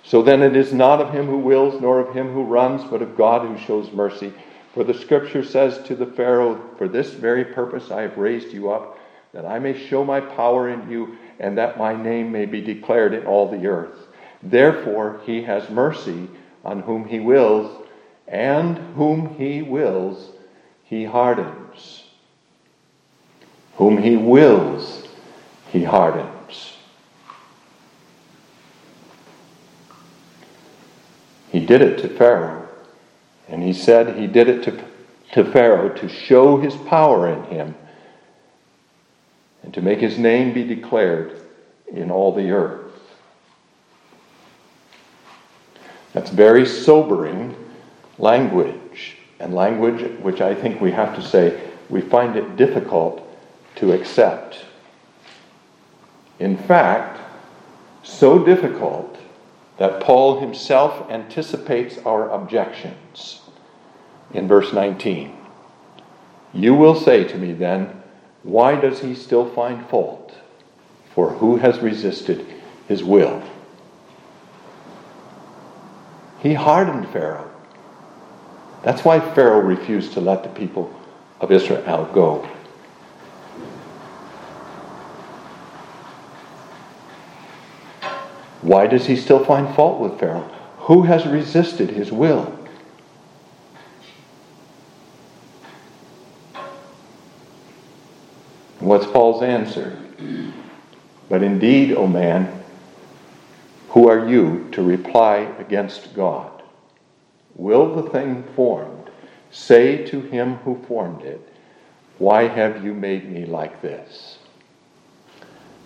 So 0.05 0.23
then 0.23 0.43
it 0.43 0.55
is 0.55 0.73
not 0.73 1.01
of 1.01 1.13
him 1.13 1.27
who 1.27 1.39
wills, 1.39 1.81
nor 1.81 1.99
of 1.99 2.15
him 2.15 2.33
who 2.33 2.45
runs, 2.45 2.85
but 2.85 3.03
of 3.03 3.17
God 3.17 3.49
who 3.49 3.59
shows 3.59 3.91
mercy. 3.91 4.33
For 4.73 4.85
the 4.85 4.95
scripture 4.95 5.45
says 5.45 5.83
to 5.89 5.97
the 5.97 6.07
Pharaoh, 6.07 6.71
For 6.79 6.87
this 6.87 7.15
very 7.15 7.45
purpose 7.45 7.91
I 7.91 8.03
have 8.03 8.17
raised 8.17 8.53
you 8.53 8.71
up, 8.71 8.97
that 9.33 9.45
I 9.45 9.59
may 9.59 9.77
show 9.77 10.05
my 10.05 10.21
power 10.21 10.69
in 10.69 10.89
you, 10.89 11.17
and 11.41 11.59
that 11.59 11.79
my 11.79 12.01
name 12.01 12.31
may 12.31 12.47
be 12.47 12.61
declared 12.61 13.13
in 13.13 13.27
all 13.27 13.51
the 13.51 13.67
earth. 13.67 14.07
Therefore 14.41 15.21
he 15.27 15.43
has 15.43 15.69
mercy 15.69 16.29
on 16.65 16.81
whom 16.81 17.07
he 17.07 17.21
wills, 17.21 17.87
and 18.29 18.79
whom 18.95 19.35
he 19.37 19.63
wills, 19.63 20.31
he 20.85 21.05
hardens. 21.05 22.05
Whom 23.77 23.99
he 23.99 24.17
wills, 24.17 25.09
he 25.71 25.85
hardens. 25.85 26.77
He 31.51 31.61
did 31.65 31.83
it 31.83 31.99
to 31.99 32.09
Pharaoh, 32.09 32.69
and 33.49 33.63
he 33.63 33.73
said 33.73 34.17
he 34.17 34.27
did 34.27 34.49
it 34.49 34.63
to, 34.65 34.85
to 35.33 35.51
Pharaoh 35.51 35.91
to 35.91 36.09
show 36.09 36.57
his 36.59 36.75
power 36.77 37.29
in 37.29 37.43
him. 37.45 37.75
and 39.63 39.73
to 39.75 39.81
make 39.81 40.01
his 40.01 40.19
name 40.19 40.53
be 40.53 40.65
declared 40.65 41.41
in 41.87 42.11
all 42.11 42.35
the 42.35 42.51
earth. 42.51 42.82
That's 46.13 46.31
very 46.31 46.67
sobering 46.67 47.57
language, 48.19 49.17
and 49.41 49.55
language 49.55 50.03
which 50.21 50.41
I 50.41 50.55
think 50.55 50.81
we 50.81 50.93
have 50.93 51.15
to 51.17 51.23
say 51.23 51.61
we 51.89 52.01
find 52.01 52.37
it 52.37 52.57
difficult 52.57 53.27
to 53.77 53.93
accept. 53.93 54.65
In 56.39 56.57
fact, 56.57 57.21
so 58.03 58.45
difficult 58.45 59.19
that 59.79 60.01
Paul 60.01 60.41
himself 60.41 61.11
anticipates 61.11 61.99
our 61.99 62.31
objections 62.31 63.41
in 64.35 64.47
verse 64.47 64.73
19. 64.73 65.37
You 66.53 66.75
will 66.75 66.95
say 66.95 67.25
to 67.25 67.39
me 67.39 67.53
then, 67.53 68.03
why 68.43 68.77
does 68.77 69.01
he 69.01 69.15
still 69.15 69.49
find 69.49 69.89
fault? 69.89 70.35
For 71.15 71.31
who 71.31 71.57
has 71.57 71.79
resisted 71.81 72.47
his 72.89 73.03
will? 73.03 73.43
He 76.43 76.55
hardened 76.55 77.09
Pharaoh. 77.11 77.49
That's 78.83 79.05
why 79.05 79.21
Pharaoh 79.21 79.61
refused 79.61 80.15
to 80.15 80.21
let 80.21 80.43
the 80.43 80.49
people 80.49 80.93
of 81.41 81.53
Israel 81.53 82.11
go. 82.13 82.49
Why 88.61 88.89
does 88.89 89.07
he 89.07 89.15
still 89.15 89.45
find 89.45 89.73
fault 89.77 90.01
with 90.01 90.19
Pharaoh? 90.19 90.51
Who 90.79 91.03
has 91.03 91.27
resisted 91.27 91.91
his 91.91 92.11
will? 92.11 92.59
What's 98.81 99.07
Paul's 99.07 99.43
answer? 99.43 99.99
But 101.29 101.43
indeed, 101.43 101.95
O 101.95 102.07
man, 102.07 102.62
who 103.93 104.09
are 104.09 104.27
you 104.27 104.69
to 104.73 104.83
reply 104.83 105.53
against 105.59 106.15
God? 106.15 106.63
Will 107.55 107.95
the 107.95 108.09
thing 108.11 108.45
formed 108.57 109.11
say 109.51 110.03
to 110.07 110.21
him 110.23 110.55
who 110.57 110.83
formed 110.89 111.23
it, 111.23 111.47
Why 112.19 112.49
have 112.49 112.83
you 112.83 112.95
made 112.95 113.31
me 113.31 113.45
like 113.45 113.83
this? 113.83 114.39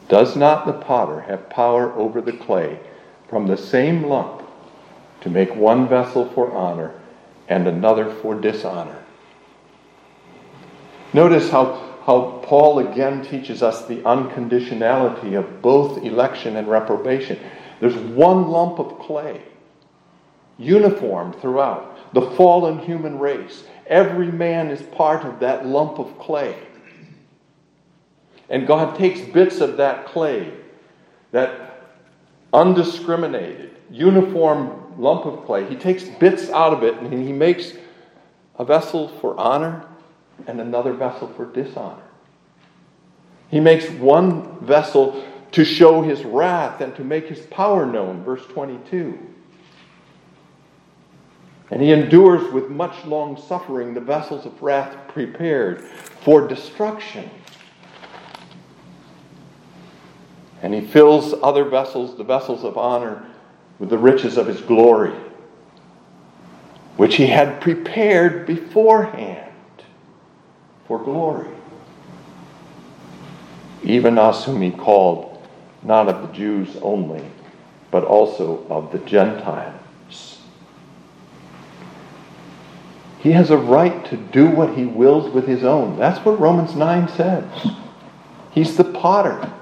Does 0.09 0.37
not 0.37 0.67
the 0.67 0.73
potter 0.73 1.23
have 1.23 1.51
power 1.51 1.93
over 1.95 2.21
the 2.21 2.33
clay 2.33 2.79
from 3.29 3.49
the 3.49 3.57
same 3.57 4.05
lump 4.05 4.43
to 5.23 5.29
make 5.29 5.57
one 5.57 5.89
vessel 5.89 6.31
for 6.31 6.53
honor 6.53 6.95
and 7.49 7.67
another 7.67 8.15
for 8.15 8.41
dishonor? 8.41 9.03
Notice 11.13 11.51
how, 11.51 11.99
how 12.05 12.41
Paul 12.45 12.79
again 12.79 13.25
teaches 13.25 13.65
us 13.65 13.85
the 13.87 13.97
unconditionality 14.03 15.37
of 15.37 15.61
both 15.61 16.05
election 16.05 16.55
and 16.55 16.69
reprobation. 16.69 17.41
There's 17.81 17.97
one 17.97 18.49
lump 18.49 18.79
of 18.79 18.99
clay, 18.99 19.43
uniform 20.59 21.33
throughout 21.35 22.15
the 22.15 22.31
fallen 22.33 22.79
human 22.79 23.19
race. 23.19 23.65
Every 23.87 24.31
man 24.31 24.69
is 24.69 24.83
part 24.83 25.25
of 25.25 25.41
that 25.41 25.67
lump 25.67 25.99
of 25.99 26.19
clay. 26.19 26.57
And 28.49 28.67
God 28.67 28.97
takes 28.97 29.21
bits 29.21 29.61
of 29.61 29.77
that 29.77 30.07
clay, 30.07 30.53
that 31.33 31.83
undiscriminated, 32.53 33.77
uniform 33.91 34.99
lump 34.99 35.27
of 35.27 35.45
clay, 35.45 35.67
He 35.67 35.77
takes 35.77 36.05
bits 36.05 36.49
out 36.51 36.73
of 36.73 36.83
it 36.83 36.95
and 36.95 37.13
He 37.27 37.33
makes 37.33 37.75
a 38.59 38.65
vessel 38.65 39.09
for 39.21 39.39
honor 39.39 39.87
and 40.47 40.61
another 40.61 40.93
vessel 40.93 41.29
for 41.35 41.47
dishonor. 41.47 42.03
He 43.49 43.61
makes 43.61 43.89
one 43.91 44.59
vessel 44.65 45.25
to 45.57 45.65
show 45.65 46.03
his 46.03 46.23
wrath 46.23 46.83
and 46.83 46.95
to 46.95 47.03
make 47.03 47.27
his 47.29 47.47
power 47.47 47.87
known. 47.87 48.23
Verse 48.23 48.45
22. 48.49 49.19
And 51.71 51.81
he 51.81 51.93
endures 51.93 52.53
with 52.53 52.69
much 52.69 53.07
long 53.07 53.41
suffering 53.41 53.95
the 53.95 54.03
vessels 54.03 54.45
of 54.45 54.63
wrath 54.63 54.95
prepared 55.09 55.81
for 55.81 56.47
destruction. 56.47 57.31
And 60.61 60.75
he 60.75 60.83
fills 60.83 61.33
other 61.43 61.65
vessels, 61.65 62.19
the 62.19 62.25
vessels 62.25 62.63
of 62.63 62.77
honor, 62.77 63.27
with 63.79 63.89
the 63.89 63.97
riches 63.97 64.37
of 64.37 64.47
his 64.47 64.61
glory, 64.61 65.15
which 66.99 67.17
he 67.17 67.29
had 67.29 67.63
prepared 67.63 68.45
beforehand 68.45 69.55
for 70.87 71.03
glory. 71.03 71.49
Even 73.83 74.19
us 74.19 74.45
whom 74.45 74.61
he 74.61 74.71
called 74.71 75.36
not 75.87 76.09
of 76.09 76.27
the 76.27 76.35
Jews 76.35 76.77
only, 76.83 77.25
but 77.91 78.05
also 78.05 78.67
of 78.69 78.91
the 78.91 78.99
Gentiles. 78.99 80.41
He 83.21 83.33
has 83.33 83.51
a 83.51 83.57
right 83.57 84.05
to 84.07 84.17
do 84.17 84.49
what 84.49 84.75
he 84.77 84.85
wills 84.85 85.33
with 85.33 85.47
his 85.47 85.65
own. 85.65 85.99
That's 85.99 86.25
what 86.25 86.39
Romans 86.39 86.75
9 86.75 87.09
says. 87.09 87.45
He's 88.53 88.77
the 88.77 88.85
potter, 88.85 89.53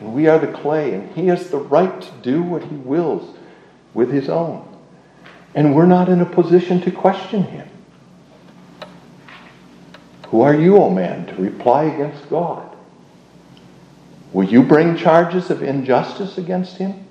and 0.00 0.14
we 0.14 0.28
are 0.28 0.38
the 0.38 0.52
clay, 0.52 0.94
and 0.94 1.14
he 1.14 1.26
has 1.26 1.50
the 1.50 1.58
right 1.58 2.00
to 2.00 2.10
do 2.22 2.42
what 2.42 2.62
he 2.64 2.76
wills 2.76 3.36
with 3.92 4.10
his 4.10 4.28
own. 4.28 4.66
And 5.54 5.74
we're 5.74 5.86
not 5.86 6.08
in 6.08 6.20
a 6.20 6.26
position 6.26 6.80
to 6.82 6.90
question 6.90 7.44
him. 7.44 7.68
Who 10.28 10.40
are 10.40 10.54
you, 10.54 10.76
O 10.76 10.84
oh 10.84 10.90
man, 10.90 11.26
to 11.26 11.34
reply 11.34 11.84
against 11.84 12.28
God? 12.28 12.73
Will 14.34 14.44
you 14.44 14.64
bring 14.64 14.96
charges 14.96 15.48
of 15.48 15.62
injustice 15.62 16.38
against 16.38 16.76
him? 16.76 17.06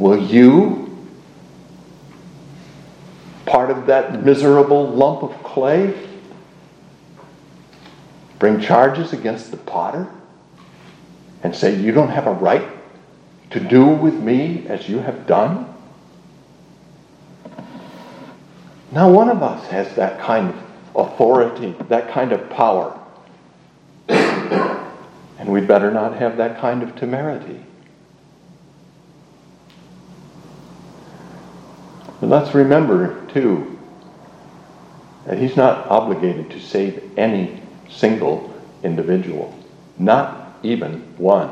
Will 0.00 0.20
you, 0.20 1.06
part 3.46 3.70
of 3.70 3.86
that 3.86 4.24
miserable 4.24 4.88
lump 4.88 5.22
of 5.22 5.40
clay, 5.44 5.94
bring 8.40 8.60
charges 8.60 9.12
against 9.12 9.52
the 9.52 9.56
potter 9.56 10.08
and 11.44 11.54
say, 11.54 11.76
You 11.76 11.92
don't 11.92 12.08
have 12.08 12.26
a 12.26 12.32
right 12.32 12.68
to 13.50 13.60
do 13.60 13.86
with 13.86 14.14
me 14.14 14.66
as 14.66 14.88
you 14.88 14.98
have 14.98 15.28
done? 15.28 15.72
Now, 18.90 19.12
one 19.12 19.28
of 19.28 19.44
us 19.44 19.64
has 19.68 19.94
that 19.94 20.18
kind 20.18 20.50
of 20.50 20.63
authority, 20.94 21.74
that 21.88 22.12
kind 22.12 22.32
of 22.32 22.48
power. 22.50 22.98
and 24.08 25.48
we'd 25.48 25.68
better 25.68 25.90
not 25.90 26.16
have 26.16 26.36
that 26.36 26.60
kind 26.60 26.82
of 26.82 26.94
temerity. 26.96 27.60
But 32.20 32.28
let's 32.28 32.54
remember, 32.54 33.26
too, 33.32 33.78
that 35.26 35.38
he's 35.38 35.56
not 35.56 35.86
obligated 35.88 36.50
to 36.50 36.60
save 36.60 37.18
any 37.18 37.60
single 37.90 38.54
individual, 38.82 39.56
not 39.98 40.56
even 40.62 41.00
one. 41.16 41.50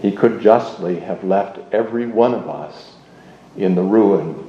He 0.00 0.12
could 0.12 0.40
justly 0.40 1.00
have 1.00 1.24
left 1.24 1.58
every 1.72 2.06
one 2.06 2.34
of 2.34 2.48
us 2.48 2.94
in 3.56 3.74
the 3.74 3.82
ruin 3.82 4.43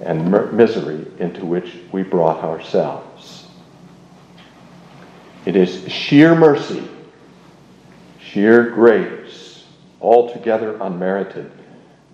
and 0.00 0.30
misery 0.52 1.06
into 1.18 1.44
which 1.44 1.76
we 1.92 2.02
brought 2.02 2.42
ourselves. 2.42 3.46
It 5.44 5.56
is 5.56 5.90
sheer 5.90 6.34
mercy, 6.34 6.88
sheer 8.20 8.70
grace, 8.70 9.64
altogether 10.00 10.76
unmerited, 10.80 11.50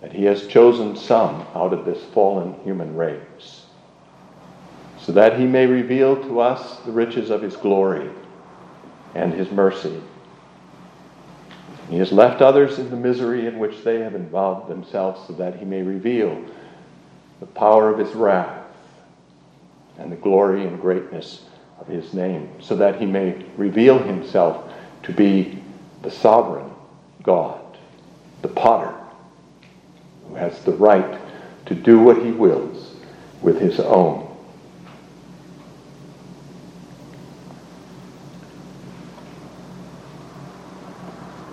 that 0.01 0.11
He 0.11 0.25
has 0.25 0.47
chosen 0.47 0.95
some 0.95 1.45
out 1.55 1.73
of 1.73 1.85
this 1.85 2.03
fallen 2.13 2.53
human 2.63 2.95
race, 2.95 3.65
so 4.99 5.11
that 5.11 5.39
He 5.39 5.45
may 5.45 5.65
reveal 5.65 6.15
to 6.23 6.39
us 6.39 6.79
the 6.81 6.91
riches 6.91 7.29
of 7.29 7.41
His 7.41 7.55
glory 7.55 8.09
and 9.15 9.33
His 9.33 9.51
mercy. 9.51 10.01
He 11.89 11.97
has 11.97 12.11
left 12.11 12.41
others 12.41 12.77
in 12.77 12.89
the 12.91 12.95
misery 12.95 13.47
in 13.47 13.57
which 13.57 13.83
they 13.83 13.99
have 13.99 14.13
involved 14.13 14.69
themselves, 14.69 15.27
so 15.27 15.33
that 15.33 15.55
He 15.55 15.65
may 15.65 15.81
reveal 15.81 16.43
the 17.39 17.45
power 17.45 17.89
of 17.89 17.99
his 17.99 18.13
wrath 18.15 18.65
and 19.97 20.11
the 20.11 20.15
glory 20.15 20.65
and 20.65 20.79
greatness 20.81 21.43
of 21.79 21.87
his 21.87 22.13
name, 22.13 22.49
so 22.61 22.75
that 22.75 22.99
he 22.99 23.05
may 23.05 23.45
reveal 23.57 23.99
himself 23.99 24.71
to 25.03 25.13
be 25.13 25.61
the 26.01 26.11
sovereign 26.11 26.69
God, 27.23 27.61
the 28.41 28.47
potter, 28.47 28.93
who 30.27 30.35
has 30.35 30.63
the 30.63 30.71
right 30.73 31.19
to 31.65 31.75
do 31.75 31.99
what 31.99 32.23
he 32.23 32.31
wills 32.31 32.95
with 33.41 33.59
his 33.59 33.79
own. 33.79 34.25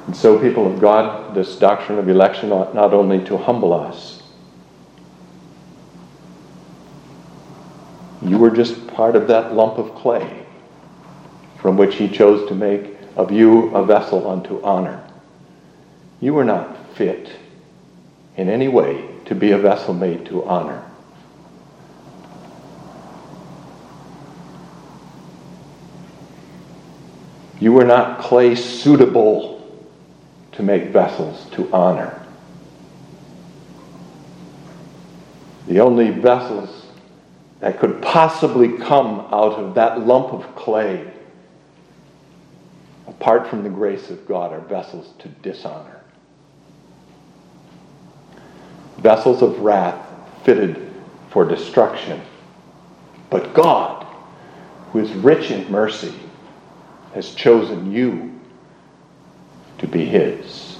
And 0.07 0.16
so, 0.16 0.39
people 0.39 0.72
of 0.72 0.80
God, 0.80 1.34
this 1.34 1.57
doctrine 1.57 1.99
of 1.99 2.09
election 2.09 2.53
ought 2.53 2.74
not 2.74 2.95
only 2.95 3.24
to 3.24 3.37
humble 3.37 3.72
us, 3.72 4.15
You 8.27 8.39
were 8.39 8.51
just 8.51 8.89
part 8.89 9.14
of 9.14 9.29
that 9.29 9.55
lump 9.55 9.79
of 9.79 9.95
clay 9.95 10.45
from 11.61 11.77
which 11.77 11.95
he 11.95 12.09
chose 12.09 12.49
to 12.49 12.57
make 12.57 12.97
of 13.14 13.31
you 13.31 13.72
a 13.74 13.87
vessel 13.87 14.29
unto 14.29 14.61
honor. 14.62 15.01
You 16.20 16.35
were 16.35 16.45
not 16.45 16.77
fit 16.95 17.31
in 18.37 18.49
any 18.49 18.66
way 18.66 19.09
to 19.27 19.35
be 19.37 19.53
a 19.53 19.59
vessel 19.59 19.95
made 19.95 20.27
to 20.27 20.45
honor. 20.45 20.83
You 27.61 27.72
were 27.72 27.85
not 27.85 28.18
clay 28.18 28.57
suitable 28.57 29.62
to 30.53 30.62
make 30.64 30.89
vessels 30.89 31.49
to 31.53 31.72
honor. 31.72 32.27
The 35.68 35.81
only 35.81 36.11
vessels 36.11 36.86
that 37.61 37.78
could 37.78 38.02
possibly 38.02 38.76
come 38.78 39.20
out 39.32 39.54
of 39.54 39.74
that 39.74 40.07
lump 40.07 40.32
of 40.32 40.54
clay, 40.54 41.11
apart 43.07 43.48
from 43.48 43.62
the 43.62 43.70
grace 43.70 44.11
of 44.11 44.26
God, 44.26 44.52
are 44.52 44.61
vessels 44.61 45.12
to 45.20 45.28
dishonor. 45.28 46.00
Vessels 48.98 49.42
of 49.42 49.61
wrath 49.61 50.07
fitted 50.44 50.90
for 51.30 51.44
destruction. 51.44 52.20
But 53.30 53.54
God, 53.54 54.07
who 54.92 55.00
is 55.00 55.11
rich 55.12 55.50
in 55.50 55.70
mercy, 55.70 56.14
has 57.14 57.34
chosen 57.34 57.90
you 57.90 58.38
to 59.78 59.86
be 59.86 60.04
His. 60.04 60.78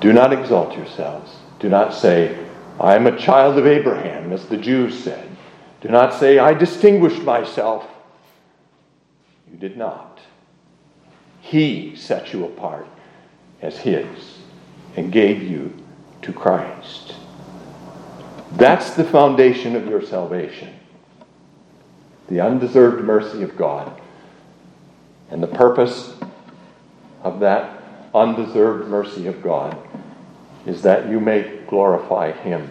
Do 0.00 0.12
not 0.12 0.32
exalt 0.32 0.76
yourselves. 0.76 1.32
Do 1.58 1.68
not 1.68 1.94
say, 1.94 2.36
I 2.80 2.96
am 2.96 3.06
a 3.06 3.18
child 3.18 3.58
of 3.58 3.66
Abraham, 3.66 4.32
as 4.32 4.46
the 4.46 4.56
Jews 4.56 4.98
said. 5.02 5.28
Do 5.80 5.88
not 5.88 6.14
say, 6.14 6.38
I 6.38 6.54
distinguished 6.54 7.22
myself. 7.22 7.86
You 9.50 9.58
did 9.58 9.76
not. 9.76 10.20
He 11.40 11.94
set 11.96 12.32
you 12.32 12.44
apart 12.44 12.86
as 13.60 13.78
His 13.78 14.38
and 14.96 15.12
gave 15.12 15.42
you 15.42 15.74
to 16.22 16.32
Christ. 16.32 17.14
That's 18.52 18.94
the 18.94 19.04
foundation 19.04 19.76
of 19.76 19.86
your 19.86 20.02
salvation 20.02 20.78
the 22.28 22.40
undeserved 22.40 23.04
mercy 23.04 23.42
of 23.42 23.56
God. 23.58 24.00
And 25.30 25.42
the 25.42 25.48
purpose 25.48 26.14
of 27.22 27.40
that 27.40 27.82
undeserved 28.14 28.88
mercy 28.88 29.26
of 29.26 29.42
God 29.42 29.76
is 30.64 30.80
that 30.82 31.10
you 31.10 31.20
may 31.20 31.61
glorify 31.72 32.30
Him. 32.30 32.70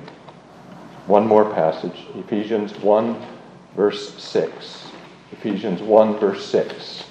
One 1.07 1.25
more 1.25 1.51
passage 1.55 2.05
Ephesians 2.13 2.77
1, 2.77 3.19
verse 3.75 4.13
6. 4.21 4.91
Ephesians 5.31 5.81
1, 5.81 6.19
verse 6.19 6.45
6. 6.45 7.03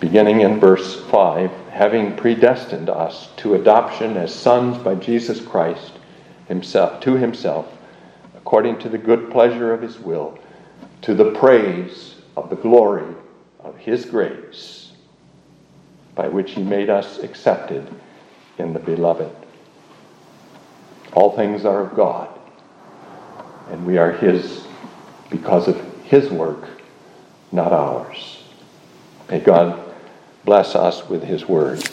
Beginning 0.00 0.40
in 0.40 0.58
verse 0.58 1.04
5, 1.10 1.50
having 1.68 2.16
predestined 2.16 2.88
us 2.88 3.28
to 3.36 3.56
adoption 3.56 4.16
as 4.16 4.34
sons 4.34 4.78
by 4.78 4.94
Jesus 4.94 5.42
Christ 5.42 5.92
himself 6.48 7.00
to 7.02 7.16
himself 7.16 7.66
according 8.34 8.78
to 8.78 8.88
the 8.88 8.96
good 8.96 9.30
pleasure 9.30 9.74
of 9.74 9.82
his 9.82 9.98
will 9.98 10.38
to 11.02 11.12
the 11.12 11.32
praise 11.32 12.14
of 12.34 12.48
the 12.48 12.56
glory 12.56 13.14
of 13.62 13.76
his 13.76 14.06
grace 14.06 14.75
by 16.16 16.26
which 16.26 16.52
he 16.52 16.62
made 16.64 16.90
us 16.90 17.18
accepted 17.18 17.88
in 18.58 18.72
the 18.72 18.80
beloved. 18.80 19.30
All 21.12 21.36
things 21.36 21.64
are 21.64 21.82
of 21.82 21.94
god 21.94 22.28
and 23.70 23.86
we 23.86 23.98
are 23.98 24.12
his 24.12 24.66
because 25.30 25.68
of 25.68 25.80
his 26.04 26.30
work 26.30 26.68
not 27.52 27.72
ours. 27.72 28.42
May 29.28 29.40
god 29.40 29.78
bless 30.44 30.74
us 30.74 31.08
with 31.08 31.22
his 31.22 31.46
word 31.46 31.84